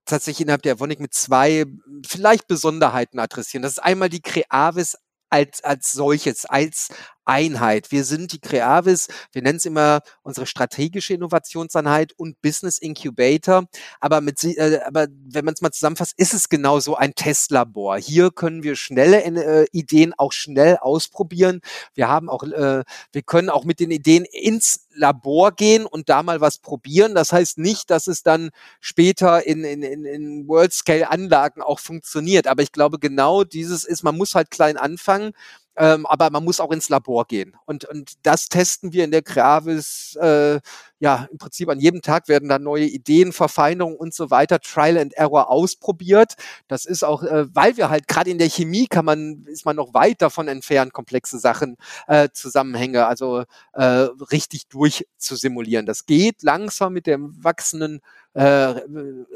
[0.04, 1.64] tatsächlich innerhalb der Evonik mit zwei
[2.06, 3.62] vielleicht Besonderheiten adressieren.
[3.62, 4.96] Das ist einmal die Creavis
[5.28, 6.88] als, als solches, als
[7.26, 7.92] Einheit.
[7.92, 13.64] Wir sind die Creavis, wir nennen es immer unsere strategische Innovationseinheit und Business Incubator.
[14.00, 17.98] Aber, mit, äh, aber wenn man es mal zusammenfasst, ist es genau so ein Testlabor.
[17.98, 21.60] Hier können wir schnelle äh, Ideen auch schnell ausprobieren.
[21.94, 26.22] Wir haben auch, äh, wir können auch mit den Ideen ins Labor gehen und da
[26.22, 27.14] mal was probieren.
[27.14, 28.50] Das heißt nicht, dass es dann
[28.80, 32.46] später in, in, in, in World-Scale-Anlagen auch funktioniert.
[32.46, 35.32] Aber ich glaube, genau dieses ist, man muss halt klein anfangen
[35.76, 37.56] ähm, aber man muss auch ins Labor gehen.
[37.66, 40.60] Und, und das testen wir in der Gravis äh,
[40.98, 44.96] ja, im Prinzip an jedem Tag werden da neue Ideen, Verfeinerungen und so weiter, Trial
[44.98, 46.34] and Error ausprobiert.
[46.68, 49.76] Das ist auch, äh, weil wir halt gerade in der Chemie kann man, ist man
[49.76, 51.76] noch weit davon entfernt, komplexe Sachen,
[52.06, 53.44] äh, Zusammenhänge, also
[53.74, 55.86] äh, richtig durchzusimulieren.
[55.86, 58.00] Das geht langsam mit dem wachsenden
[58.36, 58.82] äh,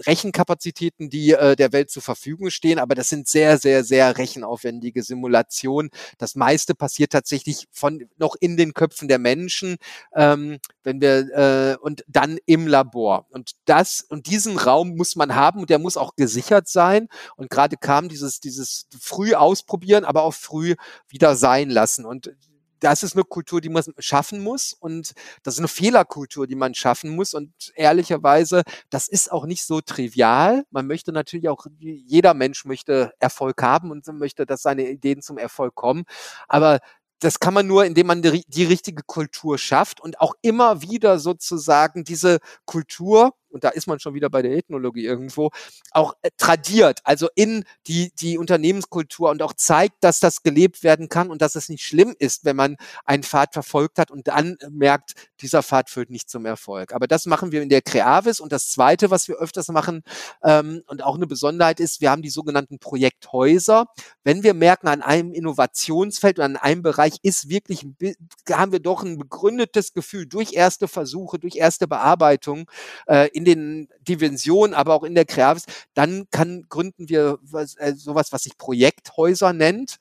[0.06, 5.02] Rechenkapazitäten, die äh, der Welt zur Verfügung stehen, aber das sind sehr, sehr, sehr rechenaufwendige
[5.02, 5.90] Simulationen.
[6.18, 9.78] Das meiste passiert tatsächlich von noch in den Köpfen der Menschen,
[10.14, 11.49] ähm, wenn wir äh,
[11.80, 13.26] und dann im Labor.
[13.30, 17.08] Und das und diesen Raum muss man haben und der muss auch gesichert sein.
[17.36, 20.74] Und gerade kam dieses dieses früh ausprobieren, aber auch früh
[21.08, 22.04] wieder sein lassen.
[22.04, 22.30] Und
[22.80, 26.74] das ist eine Kultur, die man schaffen muss und das ist eine Fehlerkultur, die man
[26.74, 30.64] schaffen muss und ehrlicherweise, das ist auch nicht so trivial.
[30.70, 35.38] Man möchte natürlich auch, jeder Mensch möchte Erfolg haben und möchte, dass seine Ideen zum
[35.38, 36.04] Erfolg kommen,
[36.48, 36.80] aber
[37.20, 41.18] das kann man nur, indem man die, die richtige Kultur schafft und auch immer wieder
[41.18, 45.50] sozusagen diese Kultur und da ist man schon wieder bei der Ethnologie irgendwo,
[45.92, 51.08] auch äh, tradiert, also in die, die Unternehmenskultur und auch zeigt, dass das gelebt werden
[51.08, 54.56] kann und dass es nicht schlimm ist, wenn man einen Pfad verfolgt hat und dann
[54.70, 56.92] merkt, dieser Pfad führt nicht zum Erfolg.
[56.92, 60.02] Aber das machen wir in der Creavis und das Zweite, was wir öfters machen
[60.42, 63.86] ähm, und auch eine Besonderheit ist, wir haben die sogenannten Projekthäuser.
[64.24, 67.86] Wenn wir merken, an einem Innovationsfeld oder an einem Bereich ist wirklich,
[68.50, 72.70] haben wir doch ein begründetes Gefühl durch erste Versuche, durch erste Bearbeitung,
[73.06, 75.64] äh, in den Dimensionen, aber auch in der Kreavis,
[75.94, 79.96] dann kann, gründen wir was, äh, sowas, was sich Projekthäuser nennt.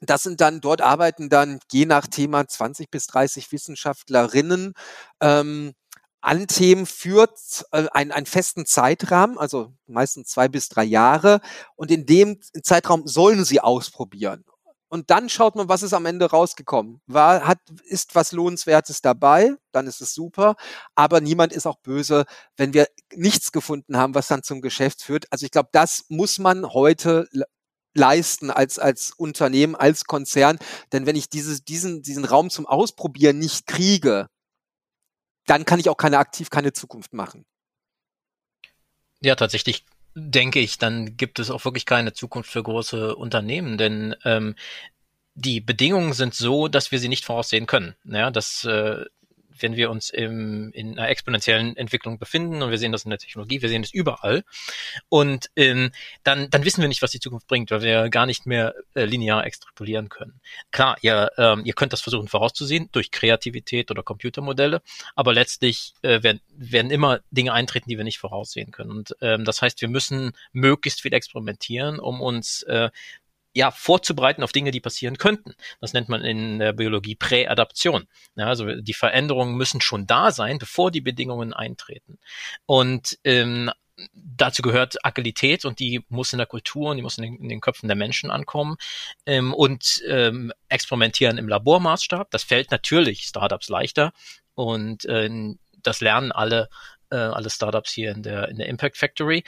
[0.00, 4.74] Das sind dann, dort arbeiten dann je nach Thema 20 bis 30 Wissenschaftlerinnen
[5.20, 5.74] ähm,
[6.22, 7.32] an Themen für
[7.72, 11.40] äh, einen, einen festen Zeitrahmen, also meistens zwei bis drei Jahre.
[11.76, 14.44] Und in dem Zeitraum sollen sie ausprobieren
[14.90, 17.00] und dann schaut man, was ist am Ende rausgekommen.
[17.06, 20.56] War, hat, ist was Lohnenswertes dabei, dann ist es super,
[20.96, 22.24] aber niemand ist auch böse,
[22.56, 25.26] wenn wir nichts gefunden haben, was dann zum Geschäft führt.
[25.30, 27.28] Also ich glaube, das muss man heute
[27.94, 30.58] leisten als, als Unternehmen, als Konzern.
[30.92, 34.26] Denn wenn ich dieses, diesen, diesen Raum zum Ausprobieren nicht kriege,
[35.46, 37.44] dann kann ich auch keine aktiv keine Zukunft machen.
[39.20, 39.84] Ja, tatsächlich
[40.14, 44.54] denke ich, dann gibt es auch wirklich keine Zukunft für große Unternehmen, denn ähm,
[45.34, 47.94] die Bedingungen sind so, dass wir sie nicht voraussehen können.
[48.04, 49.04] Ja, das äh,
[49.62, 53.18] wenn wir uns im, in einer exponentiellen Entwicklung befinden und wir sehen das in der
[53.18, 54.44] Technologie, wir sehen das überall
[55.08, 55.90] und ähm,
[56.24, 59.04] dann, dann wissen wir nicht, was die Zukunft bringt, weil wir gar nicht mehr äh,
[59.04, 60.40] linear extrapolieren können.
[60.70, 64.82] Klar, ihr, ähm, ihr könnt das versuchen vorauszusehen durch Kreativität oder Computermodelle,
[65.14, 68.90] aber letztlich äh, werden, werden immer Dinge eintreten, die wir nicht voraussehen können.
[68.90, 72.90] Und ähm, das heißt, wir müssen möglichst viel experimentieren, um uns äh,
[73.52, 75.54] ja, vorzubereiten auf Dinge, die passieren könnten.
[75.80, 78.06] Das nennt man in der Biologie Präadaption.
[78.36, 82.18] Ja, also die Veränderungen müssen schon da sein, bevor die Bedingungen eintreten.
[82.66, 83.70] Und ähm,
[84.12, 87.48] dazu gehört Agilität und die muss in der Kultur und die muss in den, in
[87.48, 88.76] den Köpfen der Menschen ankommen
[89.26, 92.30] ähm, und ähm, experimentieren im Labormaßstab.
[92.30, 94.12] Das fällt natürlich Startups leichter
[94.54, 95.28] und äh,
[95.82, 96.68] das lernen alle
[97.10, 99.44] äh, alle Startups hier in der in der Impact Factory.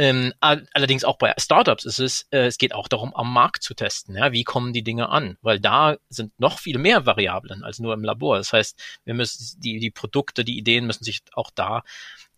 [0.00, 3.74] Ähm, allerdings auch bei Startups ist es, äh, es geht auch darum, am Markt zu
[3.74, 4.16] testen.
[4.16, 5.36] Ja, wie kommen die Dinge an?
[5.42, 8.38] Weil da sind noch viel mehr Variablen als nur im Labor.
[8.38, 11.82] Das heißt, wir müssen die die Produkte, die Ideen müssen sich auch da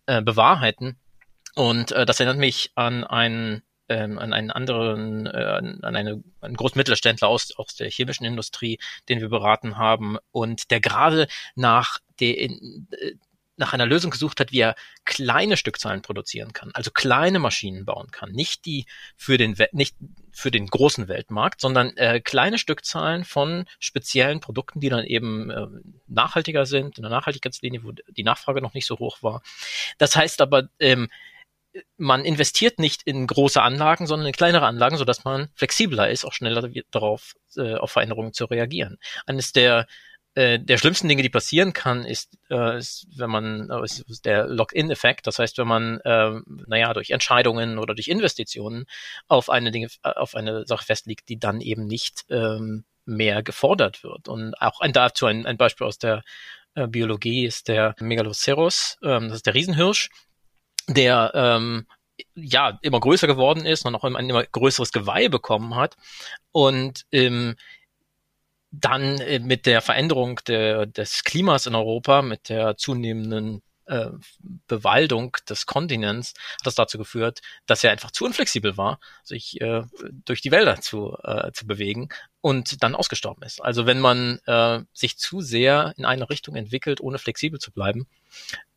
[0.07, 0.99] äh, bewahrheiten.
[1.55, 6.57] Und äh, das erinnert mich an einen ähm, an einen anderen, äh, an eine, einen
[6.57, 11.99] großen Mittelständler aus, aus der chemischen Industrie, den wir beraten haben und der gerade nach
[12.19, 13.13] der, in, äh,
[13.55, 14.75] nach einer Lösung gesucht hat, wie er
[15.05, 18.85] kleine Stückzahlen produzieren kann, also kleine Maschinen bauen kann, nicht die
[19.15, 19.95] für den nicht
[20.31, 25.67] für den großen Weltmarkt, sondern äh, kleine Stückzahlen von speziellen Produkten, die dann eben äh,
[26.07, 29.43] nachhaltiger sind, in der Nachhaltigkeitslinie, wo die Nachfrage noch nicht so hoch war.
[29.99, 31.09] Das heißt aber, ähm,
[31.97, 36.25] man investiert nicht in große Anlagen, sondern in kleinere Anlagen, so dass man flexibler ist,
[36.25, 38.97] auch schneller darauf äh, auf Veränderungen zu reagieren.
[39.25, 39.87] Eines der
[40.35, 44.47] äh, der schlimmsten Dinge, die passieren kann, ist, äh, ist wenn man äh, ist der
[44.47, 45.27] Lock-in-Effekt.
[45.27, 48.85] Das heißt, wenn man, äh, naja, durch Entscheidungen oder durch Investitionen
[49.27, 54.03] auf eine Dinge, äh, auf eine Sache festlegt, die dann eben nicht ähm, mehr gefordert
[54.03, 54.27] wird.
[54.27, 56.23] Und auch ein dazu ein, ein Beispiel aus der
[56.75, 60.09] äh, Biologie ist der Megaloceros, ähm, das ist der Riesenhirsch,
[60.87, 61.85] der ähm,
[62.35, 65.95] ja immer größer geworden ist und auch ein immer größeres Geweih bekommen hat
[66.51, 67.55] und ähm,
[68.73, 74.09] dann äh, mit der Veränderung der, des Klimas in Europa, mit der zunehmenden äh,
[74.67, 79.83] Bewaldung des Kontinents hat das dazu geführt, dass er einfach zu unflexibel war, sich äh,
[80.25, 82.09] durch die Wälder zu, äh, zu bewegen
[82.41, 83.61] und dann ausgestorben ist.
[83.61, 88.07] Also wenn man äh, sich zu sehr in eine Richtung entwickelt, ohne flexibel zu bleiben,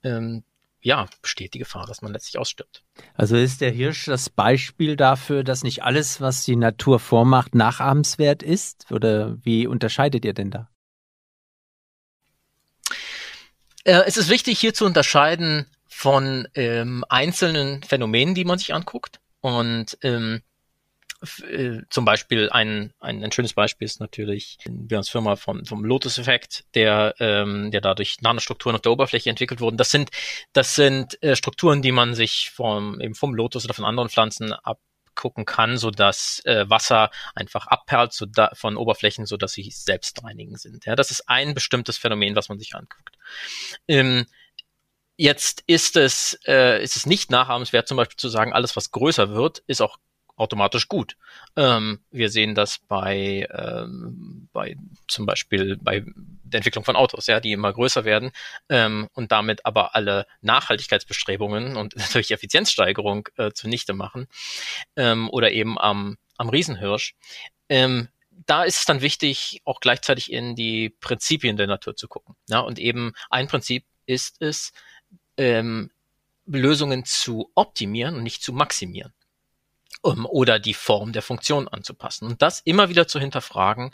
[0.02, 0.44] ähm,
[0.80, 2.84] ja, besteht die Gefahr, dass man letztlich ausstirbt.
[3.14, 8.42] Also ist der Hirsch das Beispiel dafür, dass nicht alles, was die Natur vormacht, nachahmenswert
[8.42, 8.90] ist?
[8.92, 10.70] Oder wie unterscheidet ihr denn da?
[13.84, 19.20] Äh, es ist wichtig, hier zu unterscheiden von ähm, einzelnen Phänomenen, die man sich anguckt.
[19.40, 20.42] Und ähm,
[21.42, 26.64] äh, zum Beispiel ein, ein, ein schönes Beispiel ist natürlich Björns Firma vom, vom Lotus-Effekt,
[26.74, 29.76] der, ähm, der dadurch Nanostrukturen auf der Oberfläche entwickelt wurden.
[29.76, 30.10] Das sind,
[30.52, 34.52] das sind äh, Strukturen, die man sich vom, eben vom Lotus oder von anderen Pflanzen
[34.52, 34.78] ab
[35.16, 39.70] gucken kann, so dass äh, Wasser einfach abperlt so da, von Oberflächen, so dass sie
[39.70, 40.84] selbst reinigen sind.
[40.84, 43.16] Ja, das ist ein bestimmtes Phänomen, was man sich anguckt.
[43.88, 44.26] Ähm,
[45.16, 49.30] jetzt ist es äh, ist es nicht nachahmenswert, zum Beispiel zu sagen, alles was größer
[49.30, 49.96] wird, ist auch
[50.36, 51.16] automatisch gut.
[51.56, 54.76] Ähm, wir sehen das bei, ähm, bei
[55.08, 56.04] zum Beispiel bei
[56.44, 58.30] der Entwicklung von Autos, ja, die immer größer werden
[58.68, 64.28] ähm, und damit aber alle Nachhaltigkeitsbestrebungen und natürlich Effizienzsteigerung äh, zunichte machen
[64.96, 67.14] ähm, oder eben am, am Riesenhirsch.
[67.68, 68.08] Ähm,
[68.44, 72.36] da ist es dann wichtig, auch gleichzeitig in die Prinzipien der Natur zu gucken.
[72.48, 74.72] Ja, und eben ein Prinzip ist es,
[75.38, 75.90] ähm,
[76.46, 79.12] Lösungen zu optimieren und nicht zu maximieren
[80.06, 82.26] oder die Form der Funktion anzupassen.
[82.26, 83.92] Und das immer wieder zu hinterfragen,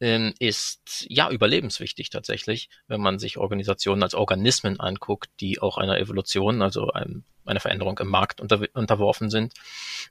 [0.00, 5.98] ähm, ist ja überlebenswichtig tatsächlich, wenn man sich Organisationen als Organismen anguckt, die auch einer
[5.98, 9.54] Evolution, also einem, einer Veränderung im Markt unter, unterworfen sind.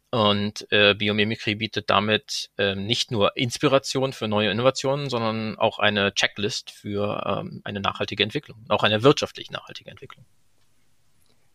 [0.09, 6.13] Und äh, Biomimikry bietet damit äh, nicht nur Inspiration für neue Innovationen, sondern auch eine
[6.13, 10.25] Checklist für ähm, eine nachhaltige Entwicklung, auch eine wirtschaftlich nachhaltige Entwicklung.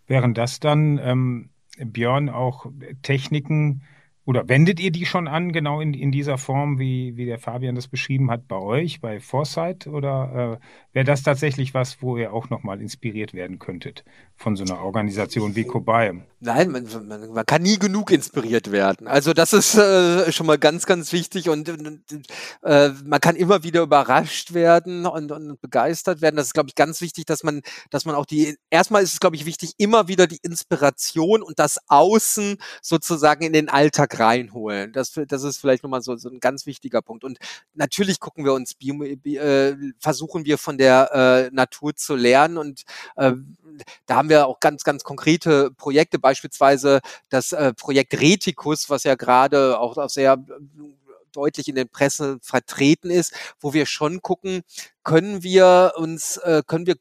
[0.06, 1.50] Wären das dann ähm,
[1.84, 2.66] Björn auch
[3.02, 3.82] Techniken
[4.30, 7.74] oder wendet ihr die schon an, genau in, in dieser Form, wie, wie der Fabian
[7.74, 9.86] das beschrieben hat, bei euch, bei Foresight?
[9.86, 14.04] Oder äh, wäre das tatsächlich was, wo ihr auch nochmal inspiriert werden könntet
[14.36, 16.24] von so einer Organisation wie Cobiome?
[16.40, 19.06] Nein, man, man, man, kann nie genug inspiriert werden.
[19.06, 22.02] Also das ist äh, schon mal ganz, ganz wichtig und, und
[22.62, 26.36] äh, man kann immer wieder überrascht werden und, und begeistert werden.
[26.36, 27.60] Das ist, glaube ich, ganz wichtig, dass man,
[27.90, 31.58] dass man auch die, erstmal ist es, glaube ich, wichtig, immer wieder die Inspiration und
[31.58, 34.92] das Außen sozusagen in den Alltag reinholen.
[34.92, 37.22] Das, das ist vielleicht nochmal so, so ein ganz wichtiger Punkt.
[37.22, 37.38] Und
[37.74, 42.58] natürlich gucken wir uns, Bio, äh, versuchen wir von der äh, Natur zu lernen.
[42.58, 42.82] Und
[43.16, 43.32] äh,
[44.06, 49.14] da haben wir auch ganz, ganz konkrete Projekte, beispielsweise das äh, Projekt Reticus, was ja
[49.14, 50.38] gerade auch, sehr
[51.32, 54.62] deutlich in den Pressen vertreten ist, wo wir schon gucken,
[55.02, 56.96] können wir uns, äh, können wir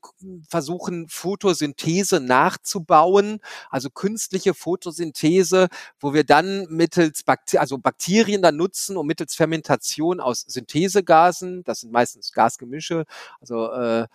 [0.48, 5.68] versuchen, Photosynthese nachzubauen, also künstliche Photosynthese,
[6.00, 11.82] wo wir dann mittels Bakterien, also Bakterien dann nutzen und mittels Fermentation aus Synthesegasen, das
[11.82, 13.06] sind meistens Gasgemische,
[13.42, 14.08] also äh,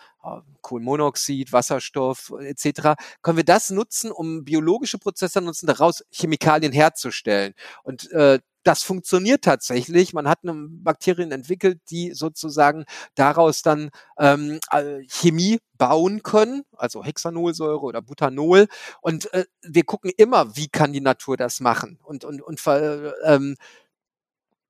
[0.63, 7.55] Kohlenmonoxid, Wasserstoff etc., können wir das nutzen, um biologische Prozesse nutzen, daraus Chemikalien herzustellen.
[7.83, 10.13] Und äh, das funktioniert tatsächlich.
[10.13, 12.85] Man hat eine Bakterien entwickelt, die sozusagen
[13.15, 18.67] daraus dann ähm, äh, Chemie bauen können, also Hexanolsäure oder Butanol.
[19.01, 21.99] Und äh, wir gucken immer, wie kann die Natur das machen.
[22.03, 22.61] Und, und, und
[23.25, 23.57] ähm,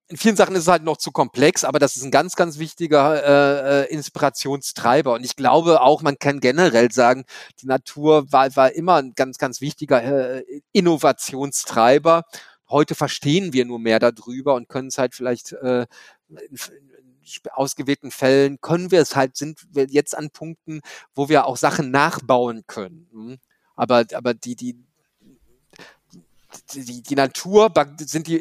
[0.08, 2.58] in vielen Sachen ist es halt noch zu komplex, aber das ist ein ganz, ganz
[2.58, 5.14] wichtiger äh, äh Inspirationstreiber.
[5.14, 7.24] Und ich glaube auch, man kann generell sagen,
[7.60, 12.24] die Natur war, war immer ein ganz, ganz wichtiger äh, Innovationstreiber.
[12.68, 15.86] Heute verstehen wir nur mehr darüber und können es halt vielleicht äh,
[17.52, 20.80] ausgewählten Fällen können wir es halt, sind wir jetzt an Punkten,
[21.14, 23.08] wo wir auch Sachen nachbauen können.
[23.12, 23.38] Hm?
[23.76, 24.76] Aber, aber die, die,
[26.74, 28.38] die, die Natur sind die,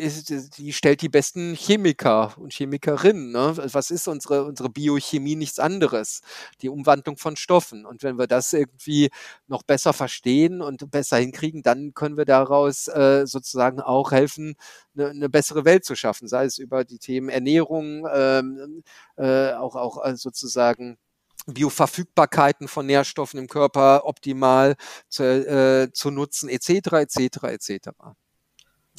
[0.57, 3.31] die stellt die besten Chemiker und Chemikerinnen.
[3.31, 3.55] Ne?
[3.71, 6.21] Was ist unsere, unsere Biochemie nichts anderes?
[6.61, 7.85] Die Umwandlung von Stoffen.
[7.85, 9.09] Und wenn wir das irgendwie
[9.47, 14.55] noch besser verstehen und besser hinkriegen, dann können wir daraus äh, sozusagen auch helfen,
[14.95, 18.83] eine, eine bessere Welt zu schaffen, sei es über die Themen Ernährung, ähm,
[19.17, 20.97] äh, auch, auch äh, sozusagen
[21.45, 24.75] Bioverfügbarkeiten von Nährstoffen im Körper optimal
[25.09, 27.89] zu, äh, zu nutzen, etc., etc., etc.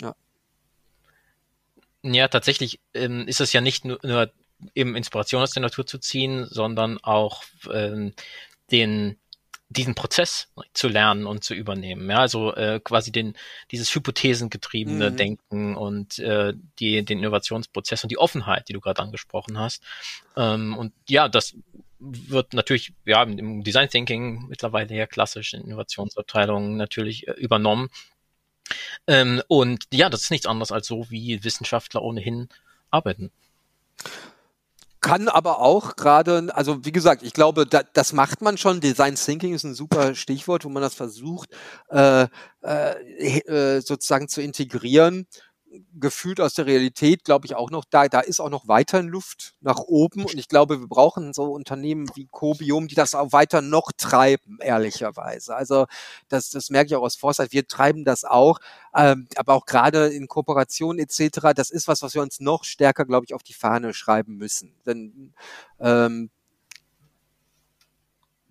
[0.01, 0.15] Ja.
[2.03, 4.31] Ja, tatsächlich ähm, ist es ja nicht nur, nur
[4.75, 7.43] eben Inspiration aus der Natur zu ziehen, sondern auch
[7.73, 8.15] ähm,
[8.71, 9.19] den
[9.71, 12.09] diesen Prozess zu lernen und zu übernehmen.
[12.09, 13.35] Ja, also äh, quasi den
[13.71, 15.17] dieses hypothesengetriebene mhm.
[15.17, 19.83] Denken und äh, die den Innovationsprozess und die Offenheit, die du gerade angesprochen hast.
[20.37, 21.55] Ähm, und ja, das
[22.05, 27.89] wird natürlich ja im Design Thinking mittlerweile ja klassisch in Innovationsabteilungen natürlich äh, übernommen.
[29.07, 32.49] Ähm, und ja, das ist nichts anderes als so, wie Wissenschaftler ohnehin
[32.91, 33.31] arbeiten
[35.05, 38.81] kann aber auch gerade, also wie gesagt, ich glaube, da, das macht man schon.
[38.81, 41.51] Design Thinking ist ein super Stichwort, wo man das versucht,
[41.91, 42.27] äh,
[42.63, 45.27] äh, äh sozusagen zu integrieren
[45.95, 48.09] gefühlt aus der Realität, glaube ich, auch noch da.
[48.09, 50.25] Da ist auch noch weiterhin Luft nach oben.
[50.25, 54.59] Und ich glaube, wir brauchen so Unternehmen wie Cobium, die das auch weiter noch treiben,
[54.61, 55.55] ehrlicherweise.
[55.55, 55.87] Also
[56.29, 57.53] das, das merke ich auch aus Foresight.
[57.53, 58.59] Wir treiben das auch.
[58.95, 61.53] Ähm, aber auch gerade in Kooperation etc.
[61.55, 64.75] Das ist was, was wir uns noch stärker, glaube ich, auf die Fahne schreiben müssen.
[64.87, 65.35] Denn
[65.81, 66.31] ähm,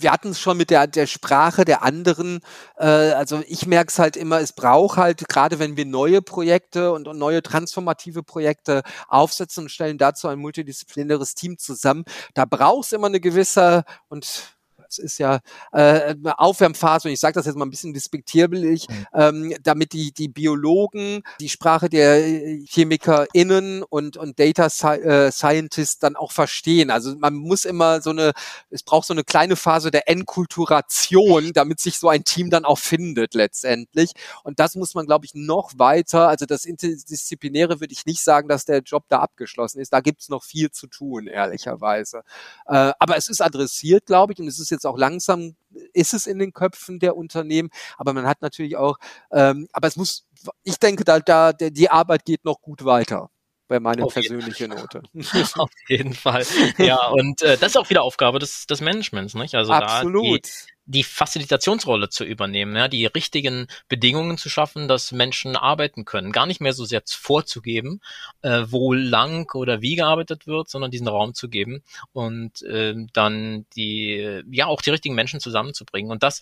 [0.04, 2.42] wir hatten es schon mit der, der Sprache der anderen.
[2.78, 6.92] Äh, also ich merke es halt immer, es braucht halt, gerade wenn wir neue Projekte
[6.92, 12.86] und, und neue transformative Projekte aufsetzen und stellen dazu ein multidisziplinäres Team zusammen, da braucht
[12.86, 14.53] es immer eine gewisse, und
[14.98, 15.40] es ist ja
[15.72, 19.06] äh, Aufwärmphase und ich sage das jetzt mal ein bisschen despektierlich, mhm.
[19.14, 22.22] ähm, damit die, die Biologen die Sprache der
[22.66, 26.92] ChemikerInnen und, und Data Sci äh, Scientists dann auch verstehen.
[26.92, 28.32] Also man muss immer so eine,
[28.70, 32.80] es braucht so eine kleine Phase der Enkulturation, damit sich so ein Team dann auch
[32.80, 34.12] findet letztendlich.
[34.44, 38.48] Und das muss man, glaube ich, noch weiter, also das Interdisziplinäre würde ich nicht sagen,
[38.48, 39.94] dass der Job da abgeschlossen ist.
[39.94, 42.24] Da gibt's noch viel zu tun, ehrlicherweise.
[42.68, 45.56] Äh, aber es ist adressiert, glaube ich, und es ist jetzt jetzt auch langsam
[45.94, 48.98] ist es in den Köpfen der Unternehmen, aber man hat natürlich auch,
[49.32, 50.28] ähm, aber es muss,
[50.64, 53.30] ich denke, da, da die Arbeit geht noch gut weiter
[53.70, 55.02] wäre meine Auf persönliche Note.
[55.58, 56.46] Auf jeden Fall.
[56.78, 59.56] Ja, und äh, das ist auch wieder Aufgabe des, des Managements, nicht?
[59.56, 60.46] Also Absolut.
[60.46, 66.04] da die, die Facilitationsrolle zu übernehmen, ja, die richtigen Bedingungen zu schaffen, dass Menschen arbeiten
[66.04, 66.32] können.
[66.32, 68.02] Gar nicht mehr so sehr vorzugeben,
[68.42, 73.66] äh, wo lang oder wie gearbeitet wird, sondern diesen Raum zu geben und äh, dann
[73.76, 76.12] die, ja, auch die richtigen Menschen zusammenzubringen.
[76.12, 76.42] Und das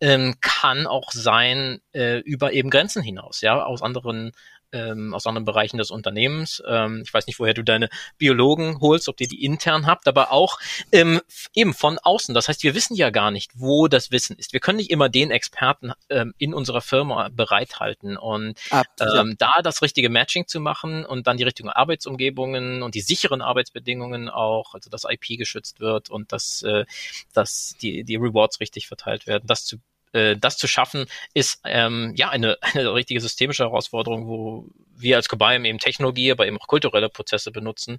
[0.00, 4.32] ähm, kann auch sein äh, über eben Grenzen hinaus, ja, aus anderen
[4.72, 6.62] ähm, aus anderen Bereichen des Unternehmens.
[6.66, 10.32] Ähm, ich weiß nicht, woher du deine Biologen holst, ob ihr die intern habt, aber
[10.32, 10.58] auch
[10.90, 11.20] ähm,
[11.54, 12.34] eben von außen.
[12.34, 14.52] Das heißt, wir wissen ja gar nicht, wo das Wissen ist.
[14.52, 19.54] Wir können nicht immer den Experten ähm, in unserer Firma bereithalten und Ab, ähm, da
[19.62, 24.74] das richtige Matching zu machen und dann die richtigen Arbeitsumgebungen und die sicheren Arbeitsbedingungen auch,
[24.74, 26.84] also dass IP geschützt wird und dass, äh,
[27.32, 29.78] dass die, die Rewards richtig verteilt werden, das zu
[30.12, 35.28] äh, das zu schaffen, ist ähm, ja eine, eine richtige systemische Herausforderung, wo wir als
[35.28, 37.98] Cobium eben Technologie, aber eben auch kulturelle Prozesse benutzen,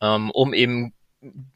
[0.00, 0.92] ähm, um eben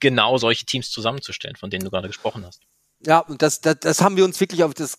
[0.01, 2.61] genau solche Teams zusammenzustellen, von denen du gerade gesprochen hast.
[3.07, 4.99] Ja, und das, das, das haben wir uns wirklich auf das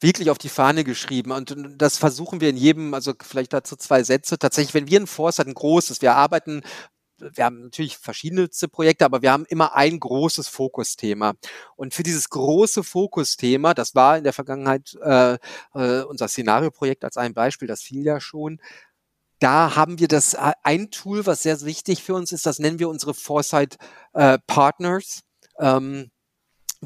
[0.00, 4.02] wirklich auf die Fahne geschrieben und das versuchen wir in jedem, also vielleicht dazu zwei
[4.02, 4.38] Sätze.
[4.38, 6.62] Tatsächlich, wenn wir ein Force hat, ein großes, wir arbeiten
[7.18, 11.34] wir haben natürlich verschiedenste Projekte, aber wir haben immer ein großes Fokusthema.
[11.76, 15.38] Und für dieses große Fokusthema, das war in der Vergangenheit äh,
[15.74, 18.60] äh, unser Szenarioprojekt als ein Beispiel, das fiel ja schon,
[19.38, 22.78] da haben wir das äh, ein Tool, was sehr wichtig für uns ist, das nennen
[22.78, 23.76] wir unsere Foresight
[24.12, 25.22] äh, Partners.
[25.58, 26.10] Ähm,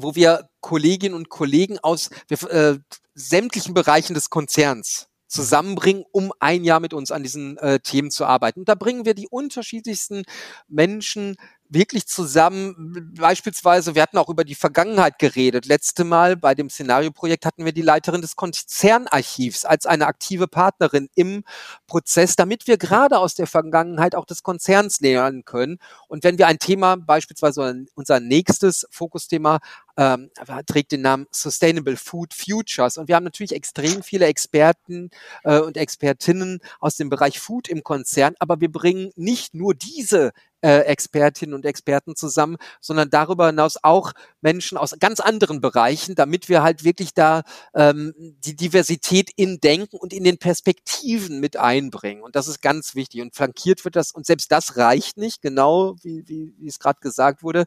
[0.01, 2.77] wo wir Kolleginnen und Kollegen aus äh,
[3.13, 8.25] sämtlichen Bereichen des Konzerns zusammenbringen, um ein Jahr mit uns an diesen äh, Themen zu
[8.25, 8.61] arbeiten.
[8.61, 10.23] Und da bringen wir die unterschiedlichsten
[10.67, 11.37] Menschen
[11.69, 15.67] wirklich zusammen, beispielsweise, wir hatten auch über die Vergangenheit geredet.
[15.67, 21.09] Letzte Mal bei dem Szenarioprojekt hatten wir die Leiterin des Konzernarchivs als eine aktive Partnerin
[21.13, 21.43] im
[21.85, 25.77] Prozess, damit wir gerade aus der Vergangenheit auch des Konzerns lernen können.
[26.07, 29.59] Und wenn wir ein Thema, beispielsweise unser nächstes Fokusthema,
[29.99, 30.31] ähm,
[30.65, 32.97] trägt den Namen Sustainable Food Futures.
[32.97, 35.11] Und wir haben natürlich extrem viele Experten
[35.43, 40.31] äh, und Expertinnen aus dem Bereich Food im Konzern, aber wir bringen nicht nur diese
[40.61, 46.49] äh, Expertinnen und Experten zusammen, sondern darüber hinaus auch Menschen aus ganz anderen Bereichen, damit
[46.49, 47.43] wir halt wirklich da
[47.73, 52.23] ähm, die Diversität in Denken und in den Perspektiven mit einbringen.
[52.23, 53.21] Und das ist ganz wichtig.
[53.21, 56.99] Und flankiert wird das, und selbst das reicht nicht, genau wie, wie, wie es gerade
[57.01, 57.65] gesagt wurde.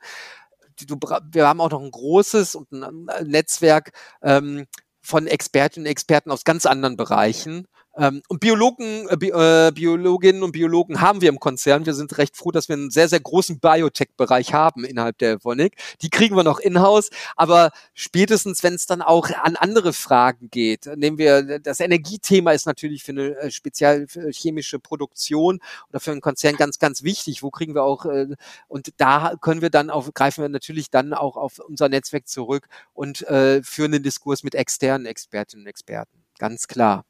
[0.87, 0.99] Du,
[1.30, 4.66] wir haben auch noch ein großes und ein Netzwerk ähm,
[5.01, 7.66] von Expertinnen und Experten aus ganz anderen Bereichen.
[7.97, 11.84] Ähm, und Biologen, äh, Bi äh, Biologinnen und Biologen haben wir im Konzern.
[11.84, 15.76] Wir sind recht froh, dass wir einen sehr, sehr großen Biotech-Bereich haben innerhalb der Vonik.
[16.01, 20.86] Die kriegen wir noch in-house, aber spätestens, wenn es dann auch an andere Fragen geht,
[20.97, 26.20] nehmen wir, das Energiethema ist natürlich für eine äh, speziell chemische Produktion oder für einen
[26.22, 27.43] Konzern ganz, ganz wichtig.
[27.43, 28.28] Wo kriegen wir auch, äh,
[28.68, 32.68] und da können wir dann auf, greifen wir natürlich dann auch auf unser Netzwerk zurück
[32.95, 36.24] und äh, führen den Diskurs mit externen Expertinnen und Experten.
[36.38, 37.05] Ganz klar.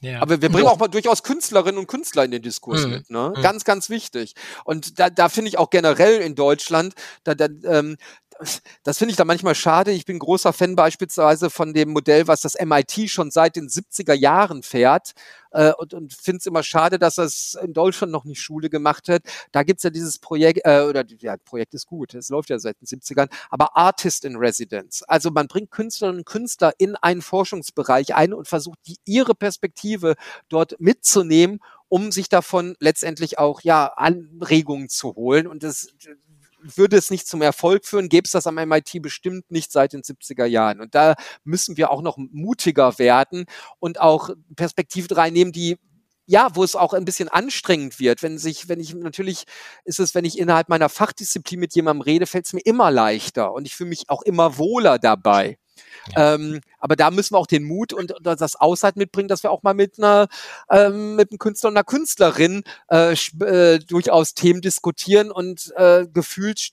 [0.00, 0.20] Ja.
[0.20, 2.90] Aber wir bringen auch mal durchaus Künstlerinnen und Künstler in den Diskurs mhm.
[2.90, 3.10] mit.
[3.10, 3.32] Ne?
[3.36, 3.42] Mhm.
[3.42, 4.34] Ganz, ganz wichtig.
[4.64, 6.94] Und da, da finde ich auch generell in Deutschland,
[7.24, 7.96] da, da, ähm,
[8.84, 9.90] das finde ich da manchmal schade.
[9.90, 14.14] Ich bin großer Fan beispielsweise von dem Modell, was das MIT schon seit den 70er
[14.14, 15.12] Jahren fährt.
[15.50, 19.08] Äh, und und finde es immer schade, dass das in Deutschland noch nicht Schule gemacht
[19.08, 19.22] hat.
[19.52, 22.80] Da gibt's ja dieses Projekt, äh, oder ja, Projekt ist gut, es läuft ja seit
[22.80, 25.02] den 70ern, aber Artist in Residence.
[25.08, 30.14] Also man bringt Künstlerinnen und Künstler in einen Forschungsbereich ein und versucht, die, ihre Perspektive
[30.48, 31.60] dort mitzunehmen
[31.90, 35.46] um sich davon letztendlich auch ja Anregungen zu holen.
[35.46, 35.88] Und das
[36.62, 40.02] würde es nicht zum Erfolg führen, gäbe es das am MIT bestimmt nicht seit den
[40.02, 40.80] 70er Jahren.
[40.80, 43.46] Und da müssen wir auch noch mutiger werden
[43.78, 45.78] und auch Perspektiven reinnehmen, die
[46.30, 49.44] ja, wo es auch ein bisschen anstrengend wird, wenn sich, wenn ich natürlich
[49.84, 53.54] ist es, wenn ich innerhalb meiner Fachdisziplin mit jemandem rede, fällt es mir immer leichter
[53.54, 55.56] und ich fühle mich auch immer wohler dabei.
[56.16, 59.50] Ähm, aber da müssen wir auch den Mut und, und das Aushalten mitbringen, dass wir
[59.50, 60.28] auch mal mit einer
[60.70, 66.70] ähm, mit einem Künstler und einer Künstlerin äh, äh, durchaus Themen diskutieren und äh, gefühlt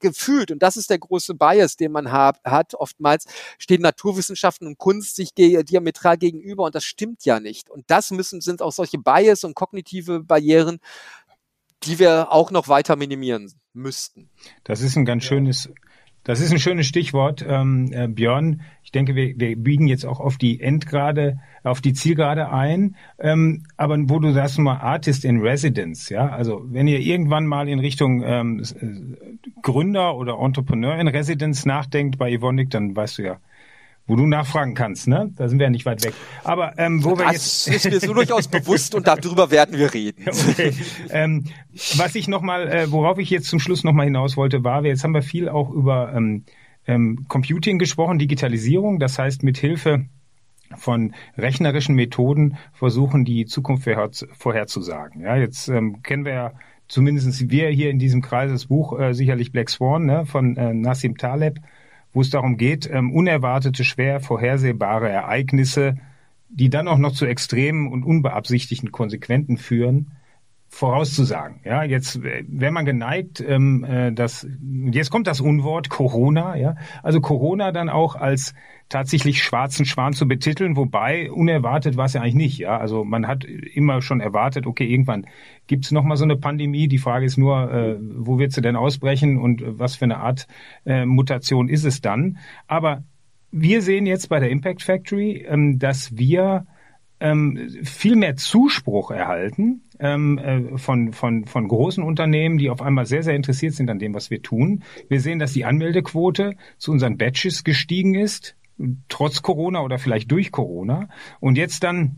[0.00, 3.26] gefühlt und das ist der große Bias, den man hat, hat oftmals
[3.58, 8.10] stehen Naturwissenschaften und Kunst sich ge diametral gegenüber und das stimmt ja nicht und das
[8.10, 10.78] müssen sind auch solche Bias und kognitive Barrieren,
[11.84, 14.30] die wir auch noch weiter minimieren müssten.
[14.64, 15.70] Das ist ein ganz schönes
[16.28, 18.60] das ist ein schönes Stichwort, ähm, äh, Björn.
[18.82, 22.96] Ich denke, wir, wir biegen jetzt auch auf die Endgrade, auf die Zielgerade ein.
[23.18, 27.66] Ähm, aber wo du sagst mal Artist in Residence, ja, also wenn ihr irgendwann mal
[27.66, 33.22] in Richtung ähm, äh, Gründer oder Entrepreneur in Residence nachdenkt bei Evonik, dann weißt du
[33.22, 33.38] ja,
[34.08, 35.30] wo du nachfragen kannst, ne?
[35.36, 36.14] Da sind wir ja nicht weit weg.
[36.42, 39.94] Aber ähm, wo das wir jetzt ist mir so durchaus bewusst und darüber werden wir
[39.94, 40.24] reden.
[40.48, 40.72] Okay.
[41.10, 41.44] Ähm,
[41.96, 44.82] was ich noch mal, äh, worauf ich jetzt zum Schluss noch mal hinaus wollte, war,
[44.82, 46.44] wir jetzt haben wir viel auch über ähm,
[46.86, 48.98] ähm, Computing gesprochen, Digitalisierung.
[48.98, 50.06] Das heißt, mit Hilfe
[50.76, 53.86] von rechnerischen Methoden versuchen, die Zukunft
[54.32, 55.22] vorherzusagen.
[55.22, 56.52] Ja, jetzt ähm, kennen wir ja
[56.88, 60.72] zumindest wir hier in diesem Kreis das Buch äh, sicherlich Black Swan ne, von äh,
[60.72, 61.60] Nassim Taleb
[62.18, 65.98] wo es darum geht, ähm, unerwartete, schwer vorhersehbare Ereignisse,
[66.48, 70.10] die dann auch noch zu extremen und unbeabsichtigten Konsequenzen führen,
[70.68, 71.60] vorauszusagen.
[71.64, 74.46] Ja, jetzt wäre man geneigt, ähm, äh, dass
[74.90, 76.56] jetzt kommt das Unwort Corona.
[76.56, 78.54] Ja, also Corona dann auch als
[78.88, 82.58] tatsächlich schwarzen Schwan zu betiteln, wobei unerwartet war es ja eigentlich nicht.
[82.58, 85.26] Ja, also man hat immer schon erwartet, okay, irgendwann
[85.66, 86.88] gibt es nochmal so eine Pandemie.
[86.88, 90.46] Die Frage ist nur, äh, wo wird sie denn ausbrechen und was für eine Art
[90.84, 92.38] äh, Mutation ist es dann?
[92.66, 93.04] Aber
[93.50, 96.66] wir sehen jetzt bei der Impact Factory, ähm, dass wir
[97.20, 103.06] ähm, viel mehr Zuspruch erhalten ähm, äh, von, von, von großen Unternehmen, die auf einmal
[103.06, 104.84] sehr, sehr interessiert sind an dem, was wir tun.
[105.08, 108.56] Wir sehen, dass die Anmeldequote zu unseren Batches gestiegen ist
[109.08, 111.08] trotz Corona oder vielleicht durch Corona.
[111.40, 112.16] Und jetzt dann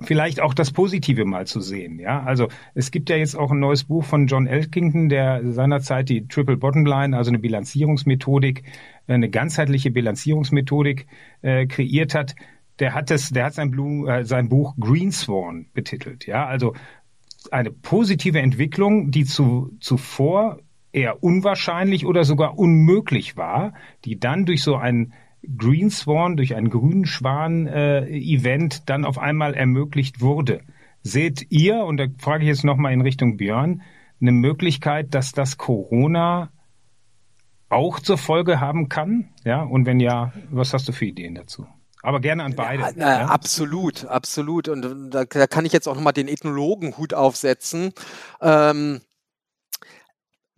[0.00, 1.98] vielleicht auch das Positive mal zu sehen.
[2.00, 6.08] Ja, also es gibt ja jetzt auch ein neues Buch von John Elkington, der seinerzeit
[6.08, 8.64] die Triple Bottom Line, also eine Bilanzierungsmethodik,
[9.06, 11.06] eine ganzheitliche Bilanzierungsmethodik
[11.42, 12.34] äh, kreiert hat.
[12.80, 16.26] Der hat es, der hat sein, Blue, äh, sein Buch Green Swan betitelt.
[16.26, 16.74] Ja, also
[17.50, 20.58] eine positive Entwicklung, die zu, zuvor
[20.92, 25.12] eher unwahrscheinlich oder sogar unmöglich war, die dann durch so ein
[25.56, 30.62] Green Swan, durch ein grünen Schwan-Event äh, dann auf einmal ermöglicht wurde.
[31.02, 33.82] Seht ihr, und da frage ich jetzt nochmal in Richtung Björn,
[34.20, 36.50] eine Möglichkeit, dass das Corona
[37.68, 39.28] auch zur Folge haben kann?
[39.44, 41.66] Ja, und wenn ja, was hast du für Ideen dazu?
[42.04, 42.82] Aber gerne an beide.
[42.82, 43.26] Ja, na, ja?
[43.28, 44.68] Absolut, absolut.
[44.68, 47.94] Und da, da, kann ich jetzt auch nochmal den Ethnologen-Hut aufsetzen.
[48.42, 49.00] Ähm,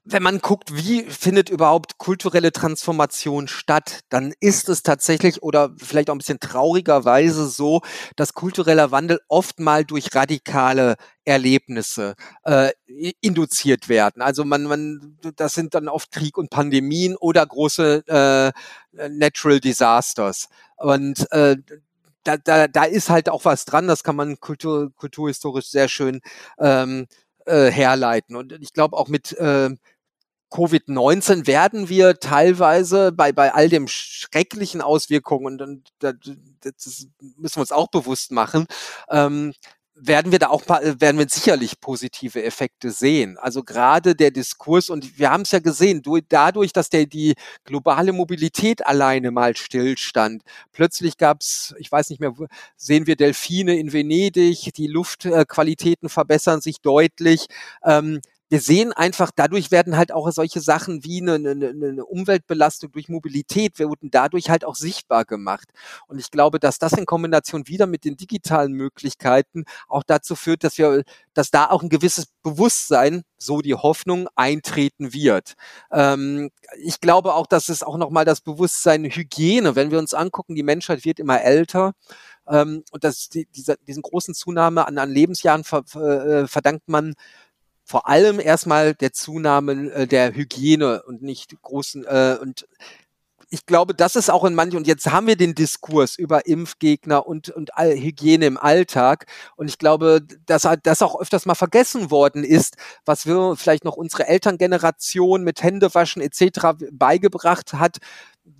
[0.08, 6.08] wenn man guckt, wie findet überhaupt kulturelle Transformation statt, dann ist es tatsächlich oder vielleicht
[6.08, 7.80] auch ein bisschen traurigerweise so,
[8.14, 10.94] dass kultureller Wandel oft mal durch radikale
[11.24, 12.70] Erlebnisse äh,
[13.20, 14.22] induziert werden.
[14.22, 20.48] Also man, man, das sind dann oft Krieg und Pandemien oder große äh, Natural Disasters.
[20.76, 21.56] Und äh,
[22.22, 26.20] da, da, da ist halt auch was dran, das kann man kultur, kulturhistorisch sehr schön
[26.60, 27.06] ähm,
[27.44, 28.36] äh, herleiten.
[28.36, 29.70] Und ich glaube auch mit äh,
[30.50, 35.62] Covid-19 werden wir teilweise bei, bei all dem schrecklichen Auswirkungen, und,
[36.02, 38.66] und das müssen wir uns auch bewusst machen,
[39.10, 39.52] ähm,
[39.98, 43.38] werden wir da auch werden wir sicherlich positive Effekte sehen.
[43.38, 47.34] Also gerade der Diskurs und wir haben es ja gesehen, dadurch, dass der die
[47.64, 50.42] globale Mobilität alleine mal stillstand.
[50.72, 52.34] Plötzlich gab es, ich weiß nicht mehr,
[52.76, 57.46] sehen wir Delfine in Venedig, die Luftqualitäten verbessern sich deutlich.
[57.82, 62.92] Ähm, wir sehen einfach, dadurch werden halt auch solche Sachen wie eine, eine, eine Umweltbelastung
[62.92, 65.68] durch Mobilität wurden dadurch halt auch sichtbar gemacht.
[66.06, 70.64] Und ich glaube, dass das in Kombination wieder mit den digitalen Möglichkeiten auch dazu führt,
[70.64, 71.02] dass wir,
[71.34, 75.54] dass da auch ein gewisses Bewusstsein, so die Hoffnung, eintreten wird.
[75.90, 80.54] Ähm, ich glaube auch, dass es auch nochmal das Bewusstsein Hygiene, wenn wir uns angucken,
[80.54, 81.92] die Menschheit wird immer älter.
[82.48, 87.14] Ähm, und das, die, dieser, diesen großen Zunahme an, an Lebensjahren ver, äh, verdankt man
[87.86, 92.66] vor allem erstmal der Zunahme äh, der Hygiene und nicht großen äh, und
[93.48, 97.26] ich glaube, das ist auch in manchen, und jetzt haben wir den Diskurs über Impfgegner
[97.26, 99.26] und, und Hygiene im Alltag.
[99.54, 103.96] Und ich glaube, dass das auch öfters mal vergessen worden ist, was wir vielleicht noch
[103.96, 106.88] unsere Elterngeneration mit Händewaschen etc.
[106.90, 107.98] beigebracht hat,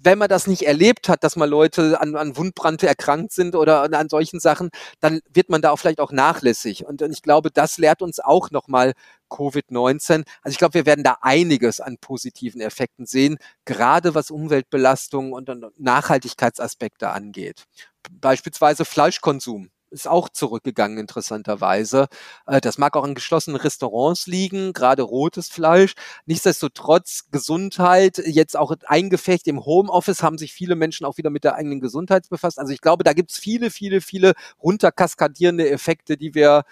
[0.02, 3.82] wenn man das nicht erlebt hat, dass mal Leute an, an Wundbrand erkrankt sind oder
[3.82, 4.70] an, an, solchen Sachen,
[5.00, 6.86] dann wird man da auch vielleicht auch nachlässig.
[6.86, 8.92] Und, und ich glaube, das lehrt uns auch nochmal
[9.30, 10.24] Covid-19.
[10.42, 15.50] Also ich glaube, wir werden da einiges an positiven Effekten sehen, gerade was Umweltbelastung und,
[15.50, 17.64] und Nachhaltigkeitsaspekte angeht.
[18.10, 22.06] Beispielsweise Fleischkonsum ist auch zurückgegangen, interessanterweise.
[22.46, 25.94] Äh, das mag auch in geschlossenen Restaurants liegen, gerade rotes Fleisch.
[26.26, 31.54] Nichtsdestotrotz Gesundheit, jetzt auch eingefecht im Homeoffice haben sich viele Menschen auch wieder mit der
[31.56, 32.58] eigenen Gesundheit befasst.
[32.58, 36.64] Also ich glaube, da gibt's viele, viele, viele runterkaskadierende Effekte, die wir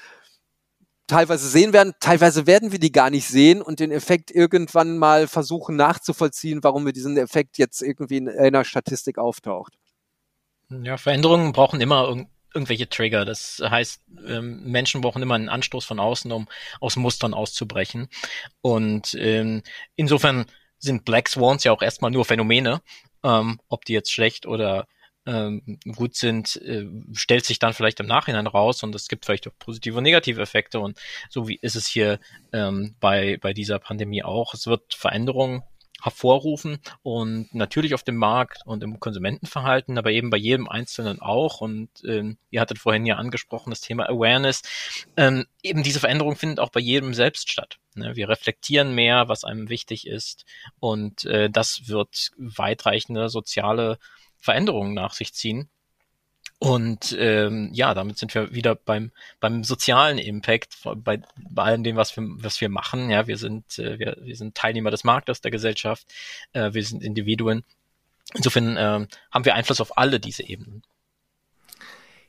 [1.06, 5.28] teilweise sehen werden, teilweise werden wir die gar nicht sehen und den Effekt irgendwann mal
[5.28, 9.74] versuchen nachzuvollziehen, warum wir diesen Effekt jetzt irgendwie in einer Statistik auftaucht.
[10.70, 12.08] Ja, Veränderungen brauchen immer
[12.54, 13.24] irgendwelche Trigger.
[13.24, 16.48] Das heißt, ähm, Menschen brauchen immer einen Anstoß von außen, um
[16.80, 18.08] aus Mustern auszubrechen.
[18.60, 19.62] Und ähm,
[19.96, 20.46] insofern
[20.78, 22.80] sind Black Swans ja auch erstmal nur Phänomene.
[23.22, 24.86] Ähm, ob die jetzt schlecht oder
[25.26, 29.48] ähm, gut sind, äh, stellt sich dann vielleicht im Nachhinein raus und es gibt vielleicht
[29.48, 30.98] auch positive und negative Effekte und
[31.30, 32.20] so wie ist es hier
[32.52, 34.54] ähm, bei, bei dieser Pandemie auch.
[34.54, 35.62] Es wird Veränderungen
[36.02, 41.60] hervorrufen und natürlich auf dem Markt und im Konsumentenverhalten, aber eben bei jedem Einzelnen auch.
[41.60, 44.62] Und ähm, ihr hattet vorhin ja angesprochen das Thema Awareness.
[45.16, 47.78] Ähm, eben diese Veränderung findet auch bei jedem selbst statt.
[47.94, 48.16] Ne?
[48.16, 50.44] Wir reflektieren mehr, was einem wichtig ist
[50.78, 53.98] und äh, das wird weitreichende soziale
[54.36, 55.70] Veränderungen nach sich ziehen.
[56.64, 61.96] Und ähm, ja, damit sind wir wieder beim beim sozialen Impact bei, bei allem dem,
[61.96, 63.10] was wir was wir machen.
[63.10, 66.06] Ja, wir sind äh, wir, wir sind Teilnehmer des Marktes der Gesellschaft.
[66.54, 67.64] Äh, wir sind Individuen.
[68.32, 70.82] Insofern äh, haben wir Einfluss auf alle diese Ebenen.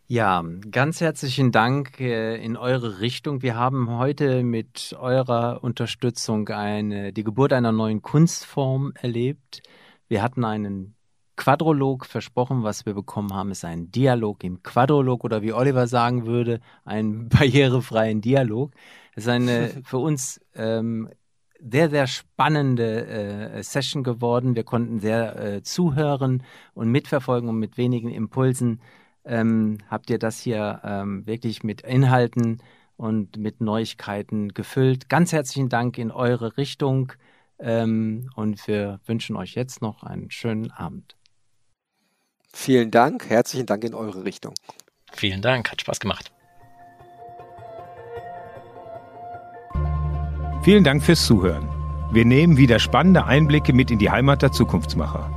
[0.08, 3.42] Ja, ganz herzlichen Dank äh, in eure Richtung.
[3.42, 9.64] Wir haben heute mit eurer Unterstützung eine, die Geburt einer neuen Kunstform erlebt.
[10.10, 10.95] Wir hatten einen
[11.36, 12.64] Quadrolog versprochen.
[12.64, 17.30] Was wir bekommen haben, ist ein Dialog im Quadrolog oder wie Oliver sagen würde, einen
[17.30, 18.72] barrierefreien Dialog.
[19.16, 21.10] Es ist eine für uns ähm,
[21.60, 24.56] sehr, sehr spannende äh, Session geworden.
[24.56, 28.82] Wir konnten sehr äh, zuhören und mitverfolgen und mit wenigen Impulsen
[29.26, 32.62] ähm, habt ihr das hier ähm, wirklich mit Inhalten
[32.98, 35.10] und mit Neuigkeiten gefüllt.
[35.10, 37.14] Ganz herzlichen Dank in eure Richtung
[37.60, 41.16] ähm, und wir wünschen euch jetzt noch einen schönen Abend.
[42.58, 44.54] Vielen Dank, herzlichen Dank in eure Richtung.
[45.12, 46.32] Vielen Dank, hat Spaß gemacht.
[50.64, 51.68] Vielen Dank fürs Zuhören.
[52.14, 55.30] Wir nehmen wieder spannende Einblicke mit in die Heimat der Zukunftsmacher.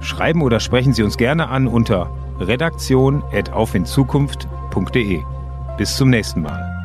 [0.00, 5.22] Schreiben oder sprechen Sie uns gerne an unter redaktion.aufinzukunft.de.
[5.78, 6.83] Bis zum nächsten Mal.